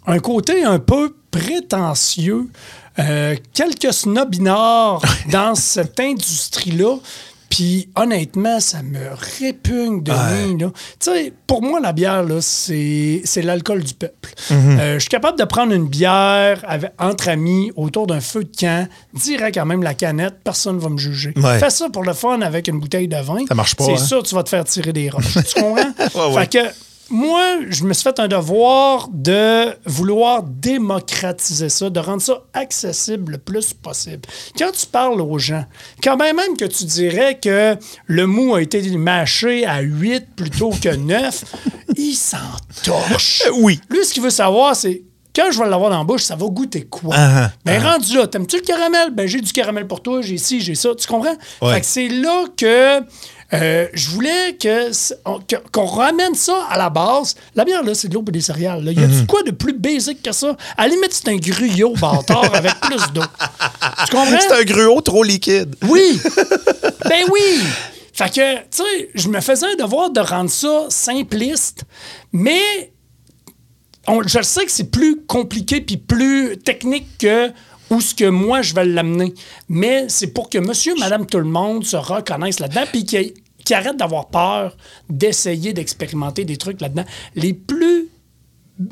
[0.08, 2.48] un côté un peu prétentieux,
[3.00, 6.98] euh, quelques snobinards dans cette industrie-là.
[7.50, 8.98] Puis honnêtement, ça me
[9.40, 10.56] répugne de là.
[10.58, 14.34] Tu sais, pour moi, la bière, là, c'est c'est l'alcool du peuple.
[14.50, 14.80] Mhm.
[14.80, 18.50] Euh, je suis capable de prendre une bière avec- entre amis autour d'un feu de
[18.60, 21.32] camp, direct quand même la canette, personne ne va me juger.
[21.36, 21.60] Ouais.
[21.60, 23.46] Fais ça pour le fun avec une bouteille de vin.
[23.48, 23.98] Ça marche pas, C'est hein?
[23.98, 25.38] sûr, tu vas te faire tirer des roches.
[25.48, 25.76] tu comprends?
[25.76, 26.42] Ouais, ouais.
[26.48, 26.68] Fait que
[27.10, 33.34] moi, je me suis fait un devoir de vouloir démocratiser ça, de rendre ça accessible
[33.34, 34.22] le plus possible.
[34.58, 35.66] Quand tu parles aux gens,
[36.04, 37.76] quand même, même que tu dirais que
[38.08, 41.44] le mou a été mâché à 8 plutôt que 9,
[41.98, 42.38] il s'en
[42.84, 43.44] torche.
[43.48, 43.80] Euh, oui.
[43.90, 45.04] Lui, ce qu'il veut savoir, c'est
[45.36, 47.16] quand je vais l'avoir dans la bouche, ça va goûter quoi?
[47.18, 49.12] Ah, ben, rendu là, t'aimes-tu le caramel?
[49.12, 50.94] Ben, j'ai du caramel pour toi, j'ai ci, j'ai ça.
[50.96, 51.36] Tu comprends?
[51.62, 51.74] Ouais.
[51.74, 53.02] Fait que c'est là que
[53.54, 54.90] euh, je voulais que
[55.26, 55.40] on-
[55.72, 57.36] qu'on ramène ça à la base.
[57.56, 58.84] La bière, là, c'est de l'eau et des céréales.
[58.84, 58.92] là.
[58.92, 60.56] Y a-tu quoi de plus basique que ça?
[60.78, 63.22] À la limite, c'est un gruyot bâtard avec plus d'eau.
[64.06, 64.38] Tu comprends?
[64.40, 65.76] C'est un gruau trop liquide.
[65.88, 66.20] Oui!
[67.10, 67.60] ben oui!
[68.14, 71.84] Fait que, tu sais, je me faisais un devoir de rendre ça simpliste,
[72.32, 72.92] mais
[74.08, 77.52] on- je sais que c'est plus compliqué puis plus technique que
[77.90, 79.34] où ce que moi je vais l'amener.
[79.70, 83.34] Mais c'est pour que monsieur, madame, tout le monde se reconnaisse là-dedans puis qu'il
[83.66, 84.76] qui arrête d'avoir peur
[85.10, 87.06] d'essayer d'expérimenter des trucs là-dedans.
[87.36, 88.08] Les plus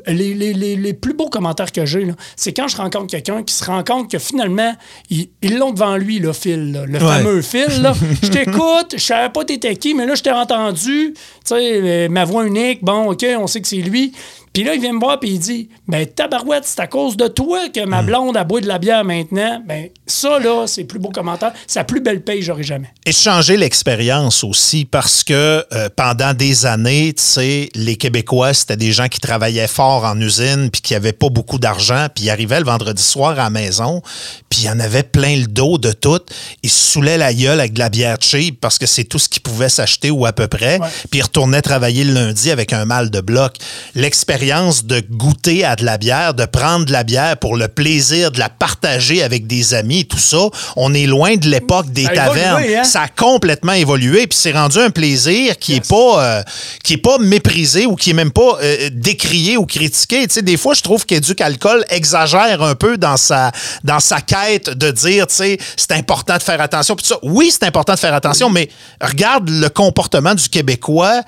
[0.06, 2.06] les, les- les- les plus beaux commentaires que j'ai,
[2.36, 4.74] c'est quand je rencontre quelqu'un qui se rend compte que finalement,
[5.10, 7.42] ils l'ont devant lui, Phil, là, le fameux
[7.82, 7.92] là.
[8.22, 12.08] je t'écoute, je savais pas t'étais qui, mais là, je t'ai entendu, tu sais, euh,
[12.08, 14.12] ma voix unique, bon, OK, on sait que c'est lui.
[14.52, 17.26] Puis là, il vient me voir puis il dit Ben, tabarouette, c'est à cause de
[17.26, 19.62] toi que ma blonde a boit de la bière maintenant.
[19.66, 21.52] Ben, ça, là, c'est le plus beau commentaire.
[21.66, 22.88] C'est la plus belle paye que j'aurai jamais.
[23.06, 28.76] Et changer l'expérience aussi, parce que euh, pendant des années, tu sais, les Québécois, c'était
[28.76, 32.30] des gens qui travaillaient fort en usine, puis qui n'avaient pas beaucoup d'argent, puis ils
[32.30, 34.02] arrivaient le vendredi soir à la maison,
[34.50, 36.20] puis il y en avait plein le dos de tout.
[36.62, 39.30] Ils se saoulaient la gueule avec de la bière cheap, parce que c'est tout ce
[39.30, 40.78] qu'ils pouvaient s'acheter, ou à peu près,
[41.10, 43.54] puis ils retournaient travailler le lundi avec un mal de bloc.
[43.94, 48.30] L'expérience de goûter à de la bière, de prendre de la bière pour le plaisir
[48.32, 52.10] de la partager avec des amis, tout ça, on est loin de l'époque des Ça
[52.10, 52.64] a évolué, tavernes.
[52.80, 52.84] hein?
[52.84, 56.42] Ça a complètement évolué, puis c'est rendu un plaisir qui est pas euh,
[56.82, 60.26] qui est pas méprisé ou qui est même pas euh, décrié ou critiqué.
[60.26, 63.52] Tu sais, des fois, je trouve qu'Éduc Alcool exagère un peu dans sa
[63.84, 66.96] dans sa quête de dire, tu sais, c'est important de faire attention.
[66.96, 68.68] Puis ça, oui, c'est important de faire attention, mais
[69.00, 71.22] regarde le comportement du Québécois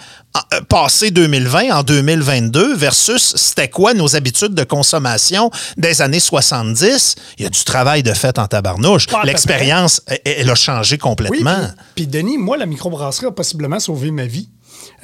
[0.69, 7.17] passé 2020 en 2022 versus c'était quoi nos habitudes de consommation des années 70.
[7.39, 9.07] Il y a du travail de fait en tabarnouche.
[9.25, 11.57] L'expérience, elle, elle a changé Oui, complètement.
[11.95, 14.49] puis, puis Denis, moi, la microbrasserie a possiblement sauvé ma vie.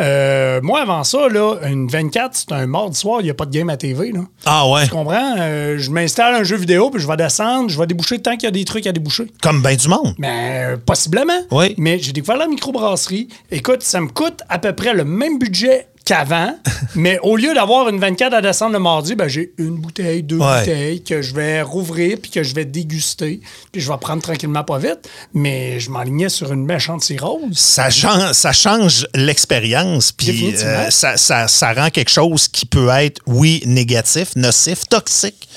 [0.00, 3.44] Euh, moi, avant ça, là, une 24, c'est un mardi soir, il n'y a pas
[3.46, 4.12] de game à TV.
[4.12, 4.20] Là.
[4.46, 5.34] Ah ouais, Tu comprends?
[5.38, 8.44] Euh, je m'installe un jeu vidéo, puis je vais descendre, je vais déboucher tant qu'il
[8.44, 9.26] y a des trucs à déboucher.
[9.42, 10.14] comme ben du monde.
[10.18, 11.40] Mais euh, possiblement.
[11.50, 11.74] Oui.
[11.78, 13.28] Mais j'ai découvert la microbrasserie.
[13.50, 16.56] Écoute, ça me coûte à peu près le même budget qu'avant,
[16.94, 20.38] mais au lieu d'avoir une 24 à descendre le mardi, ben, j'ai une bouteille, deux
[20.38, 20.60] Ouais.
[20.60, 23.40] bouteilles que je vais rouvrir puis que je vais déguster,
[23.70, 27.56] puis je vais prendre tranquillement pas vite, mais je m'enlignais sur une méchante cirrhose.
[27.56, 32.88] Ça change, ça change l'expérience, puis euh, ça, ça- ça rend quelque chose qui peut
[32.88, 35.48] être, oui, négatif, nocif, toxique,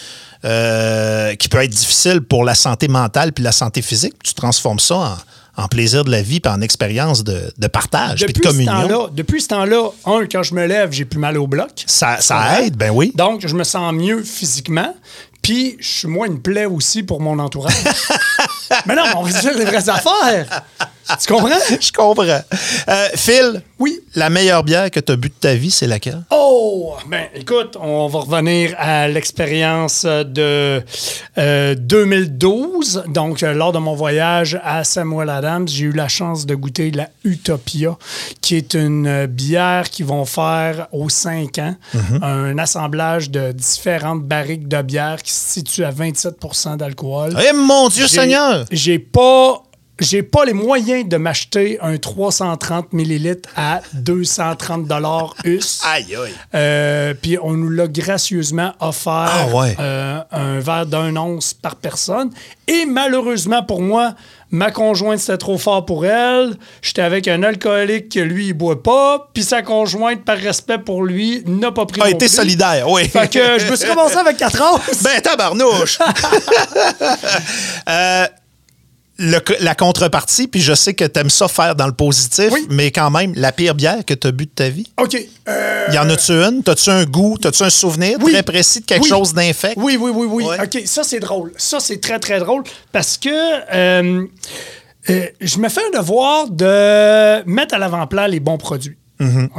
[0.46, 4.16] euh, qui peut être difficile pour la santé mentale puis la santé physique.
[4.24, 5.16] Tu transformes ça en,
[5.56, 8.72] en plaisir de la vie puis en expérience de, de partage puis de ce communion.
[8.72, 11.84] temps-là, depuis ce temps-là, un, quand je me lève, j'ai plus mal au bloc.
[11.86, 12.18] Ça,
[12.60, 13.12] aide, ben oui.
[13.16, 14.96] Donc, je me sens mieux physiquement.
[15.42, 17.74] Puis, je suis moins une plaie aussi pour mon entourage.
[18.86, 20.64] mais non, mais on va dire les vraies affaires.
[21.22, 21.50] Tu comprends?
[21.80, 22.24] Je comprends.
[22.88, 24.00] Euh, Phil, Oui.
[24.16, 26.24] la meilleure bière que tu as bu de ta vie, c'est laquelle?
[26.32, 26.96] Oh!
[27.08, 30.82] Ben, écoute, on va revenir à l'expérience de
[31.38, 33.04] euh, 2012.
[33.08, 36.92] Donc, euh, lors de mon voyage à Samuel Adams, j'ai eu la chance de goûter
[36.92, 37.98] la Utopia,
[38.42, 41.76] qui est une euh, bière qu'ils vont faire aux 5 ans.
[42.22, 47.36] Un assemblage de différentes barriques de bière qui se situe à 27% d'alcool.
[47.50, 48.66] Eh mon Dieu Seigneur!
[48.72, 49.62] J'ai pas.
[50.00, 55.82] J'ai pas les moyens de m'acheter un 330 millilitres à 230 dollars US.
[55.86, 56.34] Aïe, aïe.
[56.56, 59.76] Euh, Puis on nous l'a gracieusement offert Ah ouais.
[59.80, 62.32] euh, un verre d'un once par personne.
[62.68, 64.16] Et malheureusement pour moi,
[64.50, 66.56] ma conjointe c'était trop fort pour elle.
[66.82, 69.30] J'étais avec un alcoolique que lui il boit pas.
[69.32, 73.08] Puis sa conjointe par respect pour lui n'a pas pris A été solidaire, oui.
[73.08, 75.04] Fait que je me suis commencé avec 4 onces.
[75.04, 76.00] Ben, tabarnouche!
[77.90, 78.26] Euh,
[79.18, 82.66] le- la contrepartie, puis je sais que tu aimes ça faire dans le positif, Oui.
[82.70, 84.92] mais quand même, la pire bière que tu as bu de ta vie?
[85.02, 85.16] OK.
[85.48, 86.64] euh, Y en a-tu une?
[86.64, 87.38] T'as-tu un goût?
[87.40, 88.32] T'as-tu un souvenir Oui.
[88.32, 89.10] très précis de quelque Oui.
[89.10, 89.76] chose d'infect?
[89.78, 90.44] Oui, oui, oui, oui.
[90.46, 90.58] Ouais.
[90.64, 91.52] OK, ça, c'est drôle.
[91.58, 94.26] Ça, c'est très, très drôle parce que euh,
[95.10, 98.98] euh, je me fais un devoir de mettre à l'avant-plan les bons produits.
[99.20, 99.50] Mm-hmm.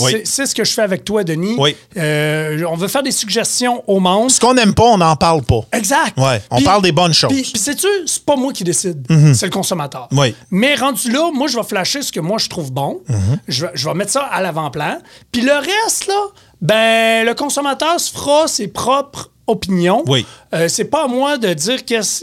[0.00, 0.22] Oui.
[0.24, 1.54] c'est ce que je fais avec toi, Denis.
[1.58, 1.76] Oui.
[1.96, 4.30] Euh, on veut faire des suggestions au monde.
[4.30, 5.60] Ce qu'on n'aime pas, on n'en parle pas.
[5.72, 6.18] Exact.
[6.18, 7.32] Ouais, on parle des bonnes choses.
[7.32, 10.08] Puis, sais-tu, c'est pas moi qui décide, c'est le consommateur.
[10.12, 10.34] Oui.
[10.50, 13.00] Mais rendu là, moi, je vais flasher ce que moi, je trouve bon.
[13.48, 14.98] je, vais, je vais mettre ça à l'avant-plan.
[15.30, 16.20] Puis le reste, là,
[16.60, 20.02] ben, le consommateur se fera ses propres opinion.
[20.06, 20.24] Oui.
[20.54, 21.80] Euh, c'est pas à moi de dire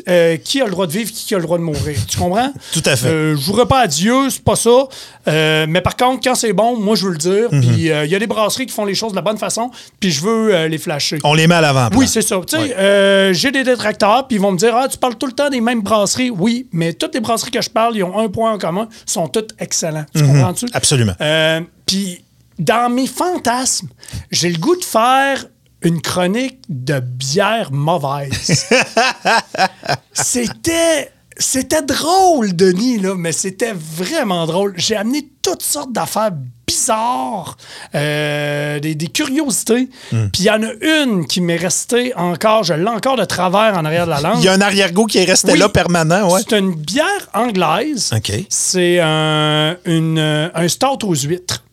[0.07, 1.97] euh, qui a le droit de vivre, qui a le droit de mourir.
[2.07, 2.51] Tu comprends?
[2.73, 3.07] Tout à fait.
[3.07, 4.87] Euh, je jouerai pas à Dieu, c'est pas ça.
[5.27, 7.51] Mais par contre, quand c'est bon, moi, je veux le dire.
[7.51, 7.61] Mhm.
[7.61, 10.11] Puis il y a des brasseries qui font les choses de la bonne façon, puis
[10.11, 11.19] je veux les flasher.
[11.23, 11.89] On les met à l'avant.
[11.95, 12.39] Oui, c'est ça.
[12.47, 13.31] Tu sais, Ouais.
[13.33, 15.61] j'ai des détracteurs, puis ils vont me dire Ah, tu parles tout le temps des
[15.61, 16.29] mêmes brasseries.
[16.29, 19.27] Oui, mais toutes les brasseries que je parle, ils ont un point en commun, sont
[19.27, 20.05] toutes excellents.
[20.15, 20.65] Tu comprends-tu?
[20.65, 20.71] Mhm.
[20.73, 21.13] Absolument.
[21.21, 22.23] Euh, puis,
[22.57, 23.87] dans mes fantasmes,
[24.31, 25.45] j'ai le goût de faire
[25.81, 28.67] une chronique de bière mauvaise.
[30.13, 31.11] c'était.
[31.41, 34.73] C'était drôle, Denis, là, mais c'était vraiment drôle.
[34.75, 36.31] J'ai amené toutes sortes d'affaires
[36.67, 37.55] bizarres,
[37.95, 39.87] euh, des, des curiosités.
[40.11, 40.27] Hmm.
[40.33, 40.71] Puis il y en a
[41.05, 44.39] une qui m'est restée encore, je l'ai encore de travers en arrière de la langue.
[44.39, 45.59] Il y a un arrière-goût qui est resté Oui.
[45.59, 46.41] là permanent, ouais.
[46.45, 48.11] C'est une bière anglaise.
[48.13, 48.33] OK.
[48.49, 50.19] C'est un, une,
[50.53, 51.63] un stout aux huîtres.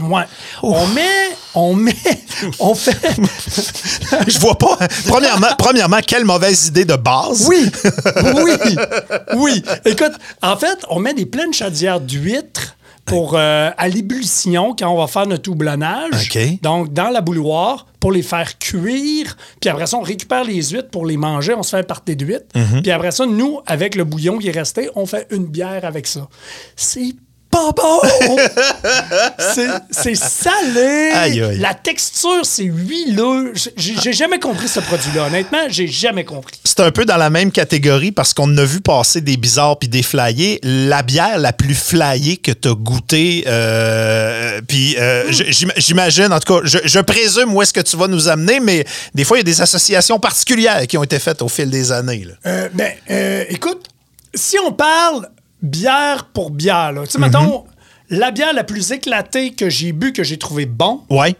[0.00, 0.24] Ouais.
[0.62, 1.02] On met.
[1.54, 1.94] On met.
[2.60, 2.96] On fait.
[4.28, 4.78] Je vois pas.
[5.06, 7.46] Premièrement, premièrement, quelle mauvaise idée de base.
[7.48, 7.70] Oui!
[8.34, 8.76] Oui!
[9.36, 9.62] Oui!
[9.84, 14.98] Écoute, en fait, on met des pleines chaudières d'huîtres pour euh, à l'ébullition quand on
[14.98, 16.30] va faire notre houblonnage.
[16.30, 16.60] OK.
[16.62, 19.36] Donc, dans la bouilloire, pour les faire cuire.
[19.60, 21.54] Puis après ça, on récupère les huîtres pour les manger.
[21.54, 22.46] On se fait un party d'huîtres.
[22.54, 22.82] Mhm.
[22.82, 26.06] Puis après ça, nous, avec le bouillon qui est resté, on fait une bière avec
[26.06, 26.28] ça.
[26.76, 27.14] C'est
[27.72, 28.36] pas bon!
[29.92, 31.10] C'est- salé!
[31.14, 31.58] Aïe, aïe.
[31.58, 33.52] La texture, c'est huileux.
[33.76, 35.26] J'ai jamais compris ce produit-là.
[35.26, 36.58] Honnêtement, j'ai jamais compris.
[36.64, 39.88] C'est un peu dans la même catégorie parce qu'on a vu passer des bizarres puis
[39.88, 40.58] des flyés.
[40.62, 46.54] La bière la plus flyée que tu as goûtée, euh, puis euh, j'imagine, en tout
[46.54, 48.84] cas, je, je présume où est-ce que tu vas nous amener, mais
[49.14, 51.92] des fois, il y a des associations particulières qui ont été faites au fil des
[51.92, 52.24] années.
[52.24, 52.34] là.
[52.46, 53.86] Euh, ben, euh, écoute,
[54.34, 55.28] si on parle
[55.62, 57.64] bière pour bière, là, tu sais, mettons,
[58.10, 61.34] la bière la plus éclatée que j'ai bu, que j'ai trouvé bon, Ouais.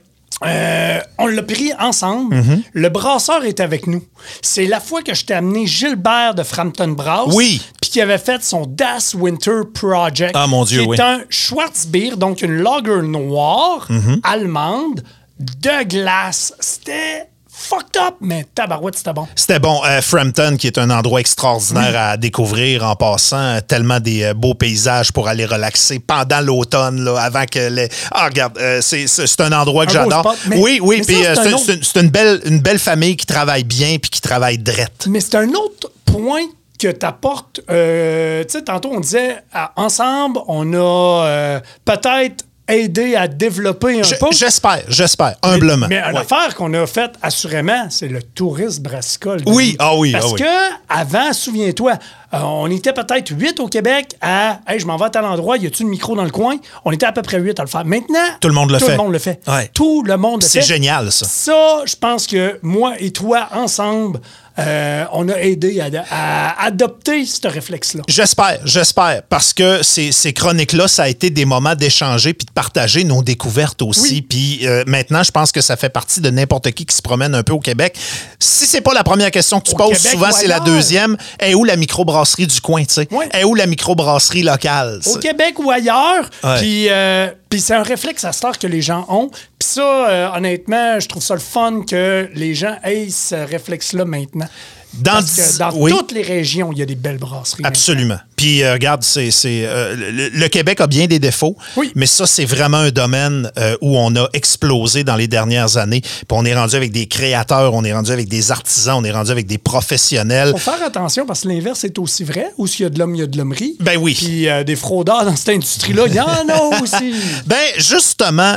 [0.47, 2.37] euh, on l'a pris ensemble.
[2.37, 2.63] Mhm.
[2.73, 4.05] Le brasseur est avec nous.
[4.43, 7.29] C'est la fois que je t'ai amené Gilbert de Frampton Brass.
[7.35, 7.61] Oui.
[7.81, 10.33] Puis qui avait fait son Das Winter Project.
[10.35, 10.97] Ah, mon Dieu, qui oui.
[10.97, 14.21] est un Schwarzbier, donc une lager noire, Mhm.
[14.23, 15.03] allemande,
[15.41, 16.53] de glace.
[16.61, 17.29] C'était
[17.59, 19.27] fucked up, mais tabarouette, c'était bon.
[19.35, 19.81] C'était bon.
[19.85, 23.37] Euh, Frampton, qui est un endroit extraordinaire à découvrir en passant.
[23.39, 27.89] euh, Tellement des euh, beaux paysages pour aller relaxer pendant l'automne, là, avant que les.
[28.13, 30.21] Ah, regarde, euh, c'est un endroit que Un j'adore.
[30.21, 30.39] spot.
[30.49, 31.03] Mais- Oui, oui.
[31.07, 34.11] Puis c'est un c'est autre- c'est une, belle, une belle famille qui travaille bien puis
[34.11, 35.07] qui travaille drette.
[35.09, 36.43] Mais c'est un autre point
[36.81, 37.61] que tu apportes.
[37.67, 44.03] tu sais, tantôt, on disait, à- ensemble, on a euh, peut-être aidé à développer un
[44.03, 44.27] Je- peu.
[44.31, 45.87] J'espère, j'espère, humblement.
[45.89, 46.21] Mais une Ouais.
[46.21, 49.41] affaire qu'on a faite, assurément, c'est le tourisme brassicole.
[49.47, 50.41] Oui, ah oui, Parce ah oui.
[50.41, 51.93] que avant, souviens-toi,
[52.35, 55.57] euh, on était peut-être huit au Québec à Hey, je m'en vais à tel endroit,
[55.57, 56.57] y a-tu une micro dans le coin?
[56.85, 57.85] On était à peu près huit à le faire.
[57.85, 58.93] Maintenant, Tout le monde le tout fait.
[58.93, 59.41] le monde le fait.
[59.49, 59.71] Ouais.
[59.73, 60.61] Tout le monde le fait.
[60.61, 61.27] C'est génial, ça.
[61.27, 64.21] Ça, je pense que moi et toi, ensemble,
[64.59, 68.03] euh, on a aidé à, à adopter ce réflexe-là.
[68.09, 72.53] J'espère, j'espère, parce que ces, ces chroniques-là, ça a été des moments d'échanger puis de
[72.53, 74.15] partager nos découvertes aussi.
[74.15, 74.23] Oui.
[74.23, 77.35] Puis euh, maintenant, je pense que ça fait partie de n'importe qui qui se promène
[77.35, 77.97] un peu au Québec.
[78.39, 80.61] Si c'est pas la première question que tu Au poses, Québec souvent ou c'est la
[80.61, 81.17] deuxième.
[81.39, 83.09] Est où la microbrasserie du coin, tu sais?
[83.33, 85.01] Est où la microbrasserie locale?
[85.07, 86.29] Au Québec ou ailleurs.
[86.43, 86.59] Ouais.
[86.59, 89.31] Puis, euh, puis c'est un réflexe à star que les gens ont.
[89.71, 94.49] Ça, euh, honnêtement, je trouve ça le fun que les gens aient ce réflexe-là maintenant.
[94.95, 95.91] Dans Parce dix- que dans oui.
[95.93, 97.63] toutes les régions, il y a des belles brasseries.
[97.65, 98.19] Absolument.
[98.37, 101.93] Puis euh, regarde, c'est euh, le, le Québec a bien des défauts, Oui.
[101.95, 106.01] mais ça c'est vraiment un domaine euh, où on a explosé dans les dernières années.
[106.01, 109.11] Puis on est rendu avec des créateurs, on est rendu avec des artisans, on est
[109.13, 110.51] rendu avec des professionnels.
[110.53, 112.49] Faut faire attention parce que l'inverse est aussi vrai.
[112.59, 113.77] Où s'il y a de l'homme, il y a de l'hommerie.
[113.81, 114.15] Ben oui.
[114.15, 117.15] Puis des fraudeurs dans cette industrie-là, il y en a aussi.
[117.47, 118.55] Ben justement,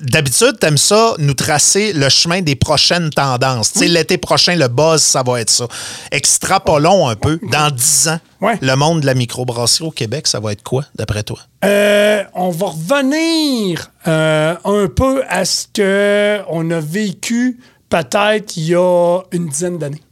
[0.00, 3.72] d'habitude t'aimes ça nous tracer le chemin des prochaines tendances.
[3.72, 5.66] Tu sais, l'été prochain le buzz ça va être ça.
[6.12, 7.38] Extrapolons un peu.
[7.50, 8.58] Dans dix ans, Ouais.
[8.60, 11.40] le monde de la microbrasserie au Québec, ça va être quoi d'après toi?
[11.64, 17.58] Euh, on va revenir euh, un peu à ce qu'on a vécu
[17.88, 20.02] peut-être il y a une dizaine d'années.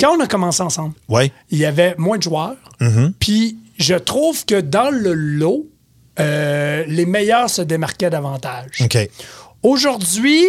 [0.00, 1.30] Quand on a commencé ensemble, Ouais.
[1.50, 2.56] il y avait moins de joueurs.
[3.20, 5.66] Puis je trouve que dans le lot,
[6.20, 8.82] euh, les meilleurs se démarquaient davantage.
[9.62, 10.44] Aujourd'hui,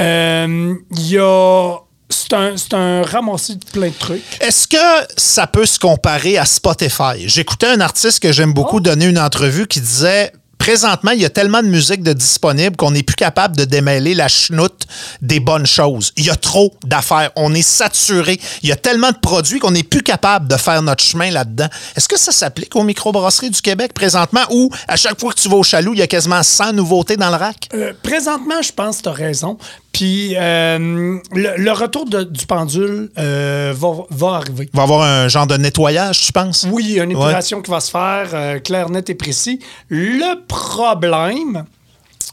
[0.00, 1.76] euh, il y a.
[2.16, 4.22] C'est un, c'est un ramassis de plein de trucs.
[4.40, 4.76] Est-ce que
[5.16, 7.26] ça peut se comparer à Spotify?
[7.26, 8.80] J'écoutais un artiste que j'aime beaucoup Oh.
[8.80, 12.90] donner une entrevue qui disait Présentement, il y a tellement de musique de disponible qu'on
[12.90, 14.86] n'est plus capable de démêler la chenoute
[15.20, 16.12] des bonnes choses.
[16.16, 17.30] Il y a trop d'affaires.
[17.36, 18.40] On est saturé.
[18.62, 21.68] Il y a tellement de produits qu'on n'est plus capable de faire notre chemin là-dedans.
[21.94, 25.48] Est-ce que ça s'applique aux microbrasseries du Québec présentement où, à chaque fois que tu
[25.48, 27.68] vas au Chaloux, il y a quasiment 100 nouveautés dans le rack?
[27.74, 29.58] Euh, présentement, je pense que tu as raison.
[29.96, 34.68] Puis euh, le, le retour de- du pendule euh, va, va arriver.
[34.70, 36.66] Il va y avoir un genre de nettoyage, tu penses?
[36.70, 39.58] Oui, il y a une épuration qui va se faire, euh, clair, net et précis.
[39.88, 41.64] Le problème,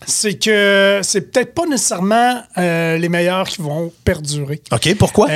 [0.05, 4.61] c'est que c'est peut-être pas nécessairement euh, les meilleurs qui vont perdurer.
[4.73, 5.27] OK, pourquoi?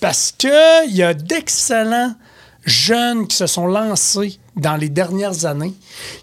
[0.00, 2.14] Parce que il y a d'excellents
[2.64, 5.74] jeunes qui se sont lancés dans les dernières années,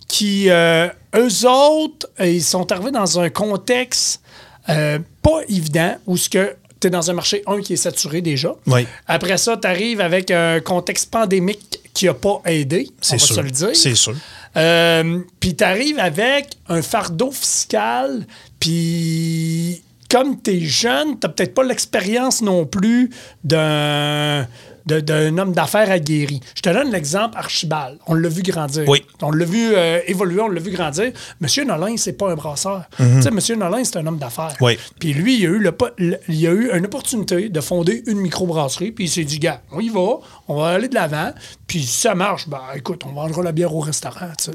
[0.08, 4.22] qui, eux autres, ils sont arrivés dans un contexte
[4.70, 5.00] euh,
[5.30, 8.56] pas évident où ce que tu es dans un marché, un, qui est saturé déjà.
[8.68, 8.88] Oui.
[9.08, 13.26] Après ça, tu arrives avec un contexte pandémique qui n'a pas aidé, on C'est va
[13.26, 13.36] sûr.
[13.36, 13.70] se le dire.
[13.74, 14.16] C'est sûr.
[14.56, 18.26] Euh, puis tu arrives avec un fardeau fiscal,
[18.60, 23.12] puis comme tu es jeune, tu peut-être pas l'expérience non plus
[23.44, 24.48] d'un
[24.94, 26.40] d'un homme d'affaires aguerri.
[26.56, 27.98] Je te donne l'exemple Archibald.
[28.08, 28.84] On l'a vu grandir.
[28.88, 29.04] Oui.
[29.22, 31.12] On l'a vu euh, évoluer, on l'a vu grandir.
[31.42, 32.84] Monsieur Nolin, c'est pas un brasseur.
[32.98, 34.56] Tu sais, Monsieur Nolin, c'est un homme d'affaires.
[34.60, 34.66] Mhm.
[34.68, 34.78] Oui.
[35.00, 38.04] Puis lui, il a, eu le, po- le- il a eu une opportunité de fonder
[38.08, 40.20] une microbrasserie, puis il s'est dit, gars, on y va,
[40.50, 41.32] on va aller de l'avant,
[41.68, 44.52] puis si ça marche, ben écoute, on vendra la bière au restaurant, tu sais.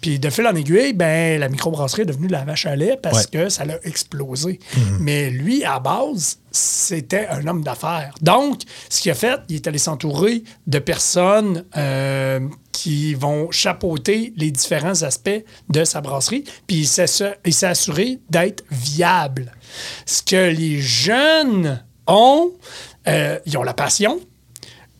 [0.00, 2.96] Puis de fil en aiguille, ben la microbrasserie est devenue de la vache à lait
[3.02, 3.44] parce Ouais.
[3.44, 4.60] que ça l'a explosé.
[5.00, 8.14] Mais lui, à base, c'était un homme d'affaires.
[8.22, 12.40] Donc, ce qu'il a fait, il est allé s'entourer de personnes euh,
[12.72, 17.66] qui vont chapeauter les différents aspects de sa brasserie, puis il s'est assu- il s'est
[17.66, 19.52] assuré d'être viable.
[20.06, 22.50] Ce que les jeunes ont,
[23.08, 24.20] euh, ils ont la passion,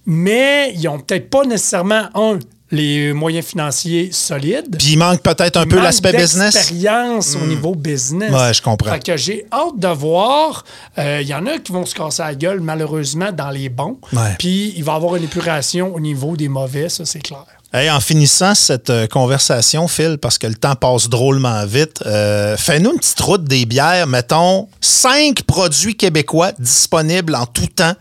[0.06, 2.38] mais ils n'ont peut-être pas nécessairement, un,
[2.70, 4.76] les moyens financiers solides.
[4.78, 6.54] Puis il manque peut-être un peu l'aspect business.
[6.54, 6.58] Hmm.
[6.58, 8.30] d'expérience au niveau business.
[8.30, 8.92] Ouais, je comprends.
[8.92, 10.64] Fait que j'ai hâte de voir.
[10.98, 13.98] Euh, Il y en a qui vont se casser la gueule, malheureusement, dans les bons.
[14.12, 14.36] Ouais.
[14.38, 17.44] Puis il va y avoir une épuration au niveau des mauvais, ça, c'est clair.
[17.72, 22.56] Hey, en finissant cette euh, conversation, Phil, parce que le temps passe drôlement vite, euh,
[22.56, 24.08] fais-nous une petite route des bières.
[24.08, 27.94] Mettons cinq produits québécois disponibles en tout temps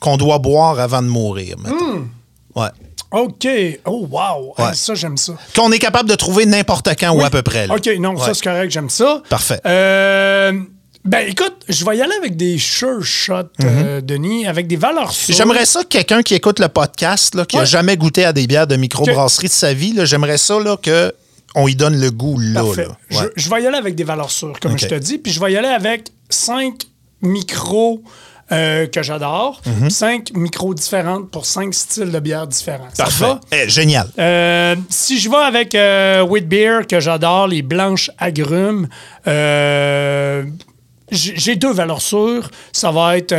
[0.00, 1.56] qu'on doit boire avant de mourir.
[1.58, 2.06] Hmm.
[2.54, 2.68] Ouais.
[3.12, 3.46] OK.
[3.84, 4.54] Oh, wow.
[4.58, 4.74] Ouais.
[4.74, 5.34] Ça, j'aime ça.
[5.54, 7.66] Qu'on est capable de trouver n'importe quand ou à peu près.
[7.66, 7.74] là.
[7.74, 9.22] OK, non, ça, c'est correct, j'aime ça.
[9.28, 9.60] Parfait.
[9.64, 10.52] Euh,
[11.04, 13.32] ben, écoute, je vais y aller avec des sure shots,
[13.62, 15.34] euh, Denis, avec des valeurs sûres.
[15.34, 15.38] Mhm.
[15.38, 17.66] J'aimerais ça que quelqu'un qui écoute le podcast, là, qui n'a Ouais.
[17.66, 21.14] jamais goûté à des bières de microbrasserie de sa vie, j'aimerais ça là, que
[21.54, 22.62] on y donne le goût là.
[22.64, 22.86] Parfait.
[22.88, 22.96] là.
[23.08, 25.18] Je, je vais y aller avec des valeurs sûres, comme je te dis.
[25.18, 26.82] Puis je vais y aller avec cinq
[27.22, 28.02] micros
[28.52, 29.60] euh, que j'adore.
[29.66, 29.90] Mhm.
[29.90, 32.88] Cinq micros différentes pour cinq styles de bière différents.
[32.96, 33.34] Parfait.
[33.52, 34.08] Eh, génial.
[34.18, 38.88] Euh, si je vais avec euh, Wheat Beer, que j'adore, les blanches agrumes,
[39.26, 40.44] euh,
[41.10, 42.50] j'ai deux valeurs sûres.
[42.72, 43.34] Ça va être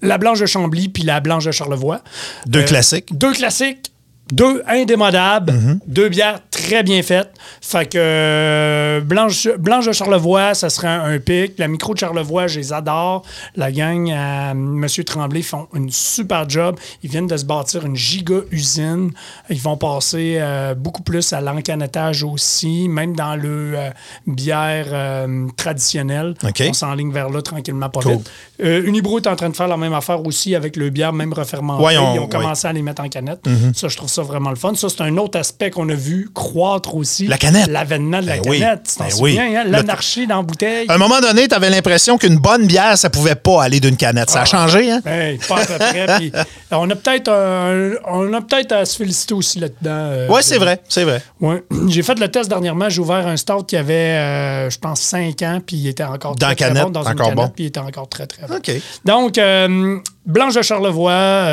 [0.00, 2.00] la blanche de Chambly puis la blanche de Charlevoix.
[2.46, 3.16] Deux classiques.
[3.16, 3.92] Deux classiques.
[4.32, 5.54] Deux indémodables,
[5.86, 7.30] deux bières très bien faites.
[7.62, 11.54] Fait que euh, Blanche, Blanche de Charlevoix, ça serait un, un pic.
[11.58, 13.24] La micro de Charlevoix, je les adore.
[13.56, 16.76] La gang à Monsieur Tremblay font une super job.
[17.02, 19.12] Ils viennent de se bâtir une giga usine.
[19.48, 23.90] Ils vont passer euh, beaucoup plus à l'encanettage aussi, même dans le euh,
[24.26, 26.34] bière euh, traditionnelle.
[26.44, 26.62] OK.
[26.68, 28.12] On s'enligne vers là tranquillement, pas Cool.
[28.12, 28.30] vite.
[28.62, 31.32] Euh, Unibrew est en train de faire la même affaire aussi avec le bière, même
[31.32, 31.84] refermenté.
[31.84, 32.28] Ouais, on- Ils ont ouais.
[32.28, 33.46] commencé à les mettre en canette.
[33.74, 34.74] Ça, je trouve ça vraiment le fun.
[34.74, 37.26] Ça, c'est un autre aspect qu'on a vu croître aussi.
[37.26, 37.68] La canette.
[37.68, 38.60] L'avènement de la Ben oui.
[38.60, 38.82] canette.
[38.90, 39.34] Tu t'en Ben oui.
[39.36, 39.64] souviens, hein?
[39.64, 40.86] Le- L'anarchie dans la bouteille.
[40.88, 43.96] À un moment donné, tu avais l'impression qu'une bonne bière, ça pouvait pas aller d'une
[43.96, 44.30] canette.
[44.30, 45.00] Ça a changé, hein?
[45.06, 46.06] Hey, pas à peu près.
[46.18, 46.32] Puis,
[46.70, 49.90] on a peut-être un- on a peut-être à se féliciter aussi là-dedans.
[49.90, 51.22] euh, Oui, c'est vrai, c'est vrai.
[51.40, 51.62] Ouais.
[51.88, 52.88] J'ai fait le test dernièrement.
[52.88, 56.34] J'ai ouvert un stout qui avait, euh, je pense, 5 ans, puis il était encore
[56.36, 56.90] Dans très, très canette, bon.
[56.90, 57.48] Dans une encore canette, bon.
[57.54, 58.56] puis il était encore très, très bon.
[58.56, 58.70] OK.
[59.04, 61.46] Donc, euh, Blanche de Charlevoix,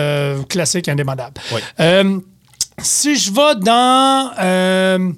[0.50, 1.34] classique indémodable.
[1.54, 1.62] Oui.
[2.82, 5.12] Si je vais dans euh,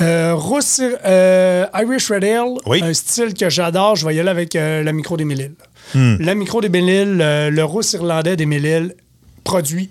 [0.00, 2.80] euh, Rousse- euh, Irish Red Ale, Oui.
[2.82, 5.52] un style que j'adore, je vais y aller avec la micro des Mélilles.
[5.94, 6.16] Hmm.
[6.20, 8.92] La micro des Mélilles, le, rousse irlandais des Mélilles,
[9.44, 9.90] produit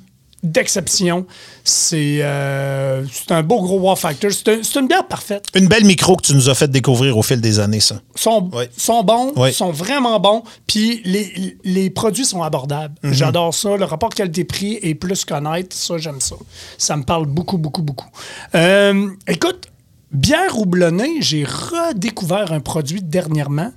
[0.51, 1.25] d'exception.
[1.63, 4.31] C'est euh, c'est un beau gros wow factor.
[4.31, 7.23] C'est un- une bière parfaite Une belle micro que tu nous as fait découvrir au
[7.23, 8.01] fil des années, ça.
[8.15, 8.65] sont, Oui.
[8.77, 9.51] sont bons, Oui.
[9.53, 12.93] sont vraiment bons, puis les, les produits sont abordables.
[13.03, 13.13] Mhm.
[13.13, 13.75] J'adore ça.
[13.77, 15.73] Le rapport qualité-prix est plus qu'honnête.
[15.73, 16.35] Ça, j'aime ça.
[16.77, 18.09] Ça me parle beaucoup, beaucoup, beaucoup.
[18.53, 19.67] Euh, écoute,
[20.11, 23.71] bière houblonnée, j'ai redécouvert un produit dernièrement.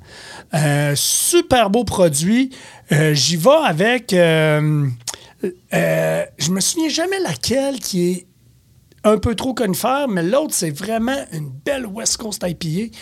[0.55, 2.51] Euh, super beau produit.
[2.91, 4.15] J'y vais avec...
[5.45, 8.27] euh, je me souviens jamais laquelle qui est
[9.05, 12.95] un peu trop conifère, mais l'autre, c'est vraiment une belle West Coast IPA.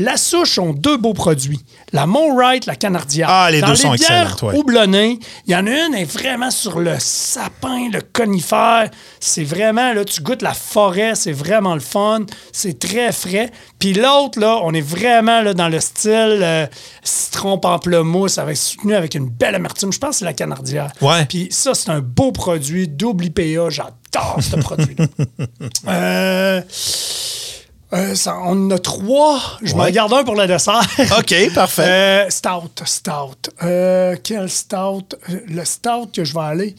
[0.00, 1.60] La souche ont deux beaux produits.
[1.92, 3.28] La Wright, la Canardière.
[3.28, 4.56] Ah, les Dans deux sont bières excellentes, ouais.
[4.56, 8.88] houblonnées, il y en a une est vraiment sur le sapin, le conifère.
[9.20, 12.20] C'est vraiment, là, tu goûtes la forêt, c'est vraiment le fun.
[12.50, 13.50] C'est très frais.
[13.78, 16.66] Puis l'autre, là, on est vraiment là, dans le style euh,
[17.02, 19.92] citron pamplemousse, avec, soutenu avec une belle amertume.
[19.92, 20.90] Je pense que c'est la Canardière.
[21.02, 21.26] Ouais.
[21.26, 23.68] Puis ça, c'est un beau produit, double IPA.
[23.68, 25.06] J'adore ce produit-là.
[25.88, 26.60] Euh,
[27.92, 29.40] euh, ça- on en a trois.
[29.62, 29.92] Je m'en Ouais.
[29.92, 30.80] garde un pour le dessert.
[31.18, 31.82] OK, parfait.
[32.26, 33.50] Euh, stout, stout.
[33.62, 35.16] Euh, quel stout?
[35.48, 36.74] Le stout que je vais aller.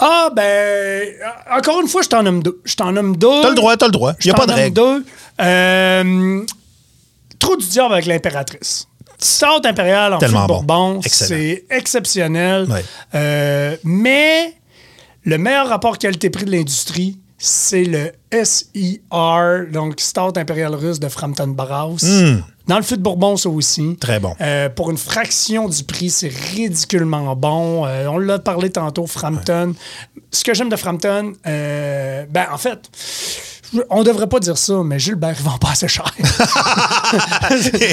[0.00, 1.08] Ah, ben,
[1.50, 2.60] encore une fois, je t'en nomme deux.
[2.64, 3.40] Je t'en nomme deux.
[3.42, 4.12] T'as le droit, t'as le droit.
[4.24, 4.74] Il a pas de règle.
[4.74, 5.04] deux.
[7.38, 8.86] Trop du diable avec l'impératrice.
[9.20, 10.62] Stout impérial en de Tellement bon.
[10.62, 12.68] Bourbon, c'est exceptionnel.
[13.12, 14.54] Mais
[15.24, 18.12] le meilleur rapport qualité-prix de l'industrie, c'est le
[18.44, 22.04] SIR, donc Stout impérial russe de Frampton Brewhouse.
[22.68, 23.80] Dans le fût de Bourbon, ça aussi.
[23.80, 23.96] Hmm.
[23.96, 24.34] Très bon.
[24.42, 27.86] Euh, pour une fraction du prix, c'est ridiculement bon.
[27.86, 29.74] Euh, on l'a parlé tantôt, Frampton.
[30.30, 32.78] Ce que j'aime de Frampton, euh, ben en fait,
[33.90, 36.04] on devrait pas dire ça, mais Gilbert, il vend pas assez cher.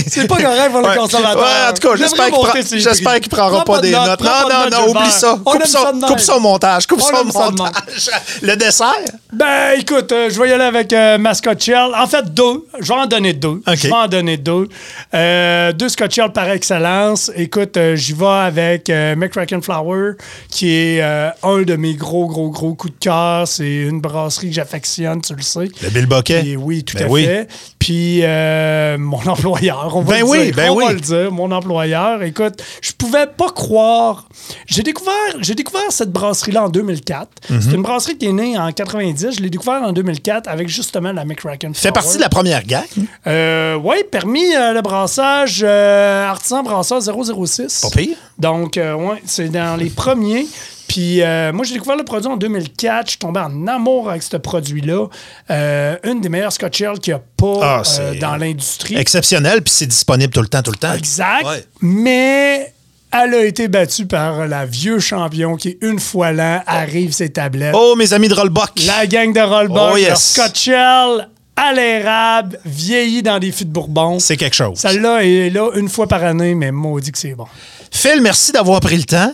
[0.08, 0.96] c'est pas correct pour le Ouais.
[0.98, 1.42] consommateur.
[1.42, 4.22] Ouais, en tout cas, j'espère qu'il prend- prendra Prends pas des de notes.
[4.22, 5.34] Non, non, non, oublie ça.
[5.46, 6.02] On Coupe même.
[6.02, 6.88] coupe montage.
[6.88, 7.58] Coupe On ça au aime ça de même.
[7.58, 8.10] montage.
[8.42, 8.94] Le dessert?
[9.34, 11.92] Ben, écoute, euh, je vais y aller avec euh, ma Scotch Shell.
[11.98, 12.66] En fait, deux.
[12.80, 13.62] Je vais en donner deux.
[13.68, 14.70] Je vais en donner deux.
[15.14, 17.32] Euh, deux Scotch Shell par excellence.
[17.36, 20.14] Écoute, j'y vais avec McCracken Flower,
[20.50, 23.48] qui est un de mes gros, gros, gros coups de cœur.
[23.48, 25.65] C'est une brasserie que j'affectionne, tu le sais.
[25.82, 26.56] Le Bill Boquet.
[26.58, 27.26] Oui, tout Ben à oui.
[27.26, 27.48] fait.
[27.80, 30.56] Puis euh, mon employeur, on va Ben le oui, dire.
[30.56, 30.94] ben on va oui.
[30.94, 32.24] le dire, mon employeur.
[32.24, 34.28] Écoute, je pouvais pas croire.
[34.68, 37.30] J'ai découvert, j'ai découvert cette brasserie-là en 2004.
[37.50, 37.62] Mhm.
[37.62, 39.36] C'est une brasserie qui est née en 90.
[39.38, 41.74] Je l'ai découvert en 2004 avec justement la McCracken.
[41.74, 42.84] Fait partie de la première gang?
[43.28, 47.82] Euh, oui, permis euh, le brassage euh, artisan brasseur 006.
[47.82, 48.18] Pas pire.
[48.38, 50.46] Donc, ouais, c'est dans les premiers.
[50.88, 53.06] Puis euh, moi, j'ai découvert le produit en 2004.
[53.06, 55.08] Je suis tombé en amour avec ce produit-là.
[55.50, 58.96] Euh, une des meilleures Scotch Ale qu'il n'y a pas Ah, euh, dans l'industrie.
[58.96, 60.94] Exceptionnel, puis c'est disponible tout le temps, tout le temps.
[60.94, 61.46] Exact.
[61.46, 61.64] Ouais.
[61.82, 62.74] Mais
[63.12, 67.74] elle a été battue par la vieux champion qui, une fois l'an, arrive ses tablettes.
[67.76, 68.72] Oh, mes amis de Rollbuck.
[68.86, 70.34] La gang de Rollbuck, Oh, yes.
[70.34, 74.20] Scotch Ale à l'érable, vieilli dans des fûts de Bourbon.
[74.20, 74.78] C'est quelque chose.
[74.78, 77.46] Celle-là est là une fois par année, mais maudit que c'est bon.
[77.92, 79.34] Phil, merci d'avoir pris le temps.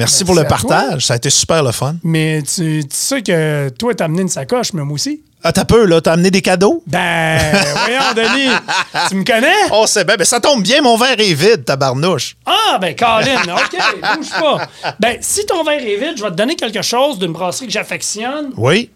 [0.00, 0.48] Merci, Merci pour le toi.
[0.56, 1.06] partage.
[1.06, 1.94] Ça a été super le fun.
[2.02, 5.22] Mais tu, tu sais que toi, t'as amené une sacoche, mais moi aussi.
[5.42, 6.00] Ah, t'as peu, là.
[6.00, 6.82] T'as amené des cadeaux?
[6.86, 7.38] Ben,
[7.84, 8.50] voyons, Denis,
[9.08, 9.54] tu me connais?
[9.72, 10.16] Oh, c'est bien.
[10.16, 12.36] Ben, ça tombe bien, mon verre est vide, tabarnouche.
[12.44, 14.68] Ah, ben, Colin, OK, bouge pas.
[14.98, 17.72] Ben, si ton verre est vide, je vais te donner quelque chose d'une brasserie que
[17.72, 18.90] j'affectionne, Oui.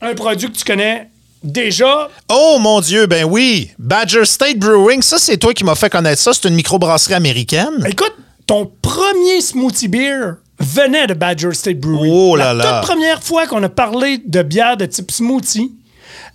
[0.00, 1.08] un produit que tu connais
[1.44, 2.08] déjà.
[2.30, 3.70] Oh, mon Dieu, ben oui.
[3.78, 6.32] Badger State Brewing, ça, c'est toi qui m'as fait connaître ça.
[6.32, 7.84] C'est une microbrasserie américaine.
[7.86, 8.14] Écoute,
[8.46, 12.10] ton premier smoothie beer venait de Badger State Brewery.
[12.12, 12.78] Oh là La là.
[12.80, 15.72] toute première fois qu'on a parlé de bière de type smoothie,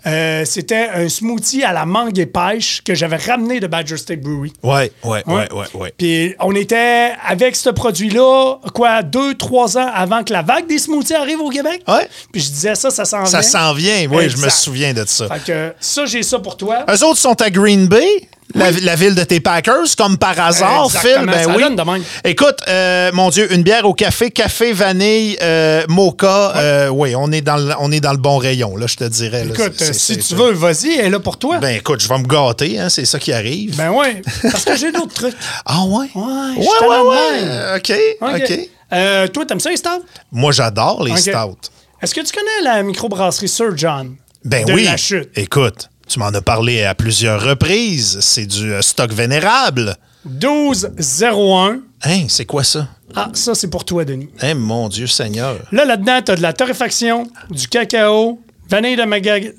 [0.05, 4.22] euh, c'était un smoothie à la mangue et pêche que j'avais ramené de Badger State
[4.22, 4.51] Brewery.
[4.64, 5.34] Ouais, ouais, Ouais.
[5.34, 5.93] ouais, ouais, ouais.
[5.97, 10.80] Puis on était avec ce produit-là, quoi, deux, trois ans avant que la vague des
[10.80, 11.84] smoothies arrive au Québec.
[11.88, 12.07] Ouais.
[12.32, 13.49] Puis je disais ça, ça s'en Ça vient.
[13.49, 14.07] s'en vient.
[14.12, 15.28] Oui, je me souviens de ça.
[15.30, 16.84] Fait que ça, j'ai ça pour toi.
[16.89, 20.91] Eux autres sont à Green Bay, la, la ville de tes Packers, comme par hasard,
[20.91, 21.26] Phil.
[21.26, 21.64] Ben oui.
[21.64, 22.04] donne de même.
[22.24, 26.56] Écoute, euh, mon Dieu, une bière au café, café, vanille, euh, mocha.
[26.58, 29.04] euh, oui, on est, dans le, on est dans le bon rayon, là, je te
[29.04, 29.45] dirais.
[29.45, 29.54] là.
[29.54, 31.56] Écoute, si tu veux, vas-y, elle est là pour toi.
[31.56, 33.80] Ben, Ben écoute, je vais me gâter, hein, c'est ça qui arrive.
[33.80, 35.36] ouais, parce que j'ai d'autres trucs.
[35.66, 36.08] ah ouais?
[36.16, 36.24] Ouais,
[36.58, 37.78] ouais, ouais, ouais.
[37.78, 39.32] OK, OK.
[39.34, 40.04] Toi, t'aimes ça, les stouts?
[40.32, 41.58] Moi, j'adore les stouts.
[42.02, 44.16] Est-ce que tu connais la microbrasserie Sir John?
[44.43, 44.86] Ben de oui.
[44.86, 45.30] la chute.
[45.36, 48.20] Écoute, tu m'en as parlé à plusieurs reprises.
[48.20, 49.95] C'est du euh, stock vénérable.
[50.26, 51.80] 1201.
[52.03, 52.89] Hein, c'est quoi ça?
[53.16, 54.28] Ah, ça, c'est pour toi, Denis.
[54.41, 55.55] Hein, mon Dieu Seigneur.
[55.72, 58.41] Là, là-dedans, t'as de la torréfaction, du cacao,
[58.72, 59.52] vanille de, Maga-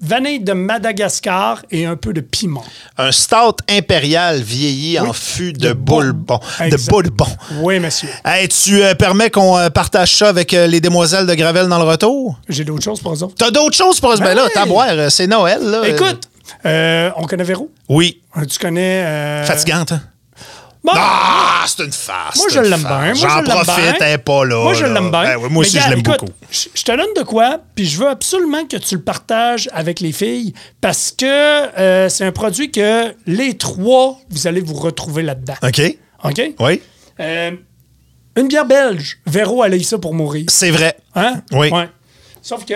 [0.00, 2.62] vanille de Madagascar et un peu de piment.
[2.98, 6.38] Un stout impérial vieilli en fût de, De boulbon.
[6.60, 6.90] De Exact.
[6.90, 7.26] boulbon.
[7.62, 8.08] Oui, monsieur.
[8.24, 11.78] Hey, tu euh, permets qu'on euh, partage ça avec euh, les demoiselles de Gravel dans
[11.78, 12.38] le retour?
[12.48, 13.34] J'ai d'autres choses pour eux autres.
[13.38, 15.88] T'as d'autres choses pour ce ben, Ben là, t'as à boire, c'est Noël, là.
[15.88, 16.28] Écoute,
[16.66, 17.70] euh, on connaît Véro?
[17.88, 18.20] Oui.
[18.50, 19.02] Tu connais...
[19.04, 20.02] euh, Fatigante, hein?
[20.84, 22.36] Bon, Ah, c'est une farce.
[22.36, 23.14] Moi, je l'aime bien.
[23.14, 24.62] J'en profite, elle est pas là.
[24.64, 25.22] Moi, je l'aime bien.
[25.22, 26.28] Ben oui, moi aussi, je l'aime beaucoup.
[26.50, 30.00] Je je te donne de quoi, puis je veux absolument que tu le partages avec
[30.00, 35.22] les filles parce que euh, c'est un produit que les trois, vous allez vous retrouver
[35.22, 35.54] là-dedans.
[35.62, 35.80] OK?
[36.24, 36.42] OK?
[36.60, 36.82] Oui.
[37.20, 37.52] Euh,
[38.36, 39.18] une bière belge.
[39.26, 40.44] Véro, elle a eu ça pour mourir.
[40.48, 40.96] C'est vrai.
[41.14, 41.40] Hein?
[41.52, 41.70] Oui.
[41.70, 41.88] Ouais.
[42.42, 42.74] Sauf que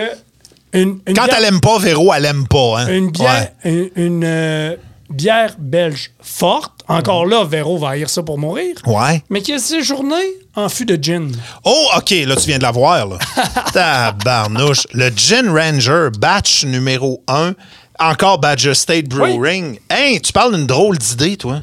[0.73, 2.79] Une, une Quand bière- elle aime pas, Véro, elle aime pas.
[2.81, 2.87] Hein?
[2.87, 3.71] Une bière, Ouais.
[3.95, 4.75] une, une, euh,
[5.09, 6.78] bière belge forte.
[6.89, 8.75] Encore là, Véro va haïr ça pour mourir.
[8.85, 9.23] Ouais.
[9.29, 10.15] Mais qui a séjourné
[10.55, 11.31] en fût de gin.
[11.63, 13.17] Oh, OK, là, tu viens de la voir, là.
[13.73, 14.87] Tabarnouche.
[14.93, 17.53] Le Gin Ranger, batch numéro 1,
[17.99, 19.77] encore Badger State Brewing.
[19.89, 21.61] Hey, tu parles d'une drôle d'idée, toi.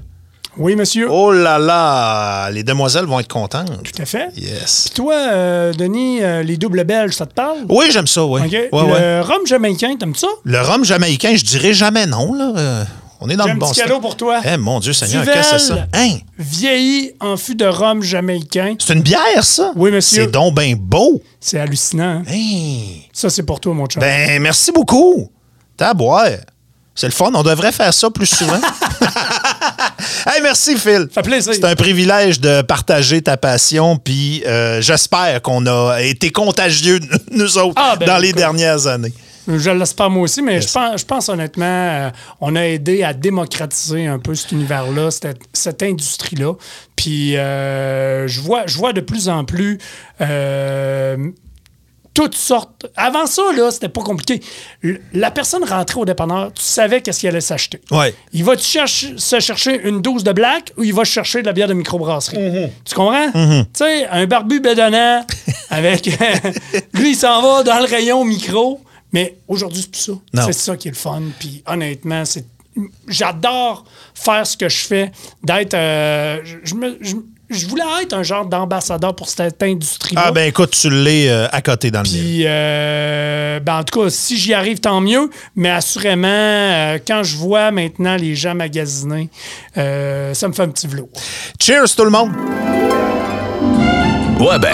[0.59, 1.09] Oui, monsieur.
[1.11, 3.71] Oh là là, les demoiselles vont être contentes.
[3.83, 4.29] Tout à fait.
[4.37, 4.85] Yes.
[4.87, 7.59] Puis toi, euh, Denis, euh, les doubles belges, ça te parle?
[7.69, 8.41] Oui, j'aime ça, oui.
[8.41, 8.53] OK.
[8.53, 9.21] Ouais, le ouais.
[9.21, 10.29] rhum jamaïcain, t'aimes ça?
[10.45, 12.87] Le rhum jamaïcain, je dirais jamais non, là.
[13.21, 13.85] On est dans J'ai le un bon petit style.
[13.85, 14.41] cadeau pour toi.
[14.45, 15.87] Eh, mon Dieu Seigneur, Duvel, qu'est-ce que c'est ça?
[15.95, 16.17] Hein?
[16.39, 18.75] Vieilli en fût de rhum jamaïcain.
[18.79, 19.73] C'est une bière, ça?
[19.77, 20.25] Oui, monsieur.
[20.25, 21.23] C'est donc bien beau.
[21.41, 22.23] C'est hallucinant.
[22.23, 22.23] hein?
[22.29, 23.09] Hey.
[23.13, 24.01] Ça, c'est pour toi, mon chum.
[24.01, 25.31] Ben, merci beaucoup.
[25.77, 26.27] T'as à boire.
[26.95, 27.31] C'est le fun.
[27.35, 28.59] On devrait faire ça plus souvent.
[30.27, 31.09] hey, merci, Phil.
[31.13, 31.53] Ça fait plaisir.
[31.55, 37.01] C'est un privilège de partager ta passion, puis euh, j'espère qu'on a été contagieux,
[37.31, 38.39] nous autres, Ah, ben, dans les écoute.
[38.39, 39.13] dernières années.
[39.49, 40.69] Je le pas moi aussi, mais Yes.
[40.69, 45.11] je, pense, je pense honnêtement, euh, on a aidé à démocratiser un peu cet univers-là,
[45.11, 46.55] cette, cette industrie-là.
[46.97, 49.79] Puis euh, je, vois, je vois de plus en plus
[50.21, 51.31] euh,
[52.15, 52.87] toutes sortes.
[52.97, 54.41] Avant ça, là, c'était pas compliqué.
[55.13, 57.81] La personne rentrait au dépanneur, tu savais qu'est-ce qu'il allait s'acheter.
[57.91, 58.15] Ouais.
[58.33, 61.53] Il va chercher, se chercher une dose de black ou il va chercher de la
[61.53, 62.71] bière de microbrasserie?
[62.85, 63.31] Tu comprends?
[63.33, 65.25] Tu sais, un barbu bédonnant
[65.71, 66.07] avec.
[66.95, 68.81] lui, il s'en va dans le rayon micro.
[69.17, 70.13] Mais aujourd'hui, c'est plus ça.
[70.47, 71.23] C'est ça qui est le fun.
[71.39, 72.45] Puis honnêtement, c'est.
[73.09, 75.11] J'adore faire ce que je fais,
[75.43, 75.73] d'être.
[75.75, 77.15] euh, je, je me- je-
[77.49, 80.25] je voulais être un genre d'ambassadeur pour cette industrie-là.
[80.27, 82.09] Ah, ben écoute, tu l'es euh, à côté dans le.
[82.09, 85.31] Puis, euh, ben, en tout cas, si j'y arrive, tant mieux.
[85.55, 89.31] Mais assurément, quand je vois maintenant les gens magasiner,
[89.75, 91.09] ça me fait un petit velours.
[91.61, 92.33] Cheers, tout le monde.
[94.39, 94.69] Ouais ben,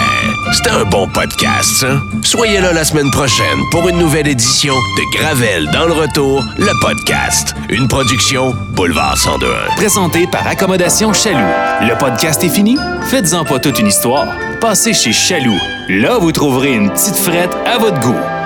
[0.52, 2.00] c'était un bon podcast, ça.
[2.24, 6.72] Soyez là la semaine prochaine pour une nouvelle édition de Gravel dans le retour, le
[6.80, 7.54] podcast.
[7.68, 9.76] Une production Boulevard 1021.
[9.76, 11.38] Présenté par Accommodation Chaloux.
[11.80, 12.76] Le podcast est fini?
[13.08, 14.26] Faites-en pas toute une histoire.
[14.60, 15.58] Passez chez Chaloux.
[15.88, 18.41] Là, vous trouverez une petite frette à votre goût.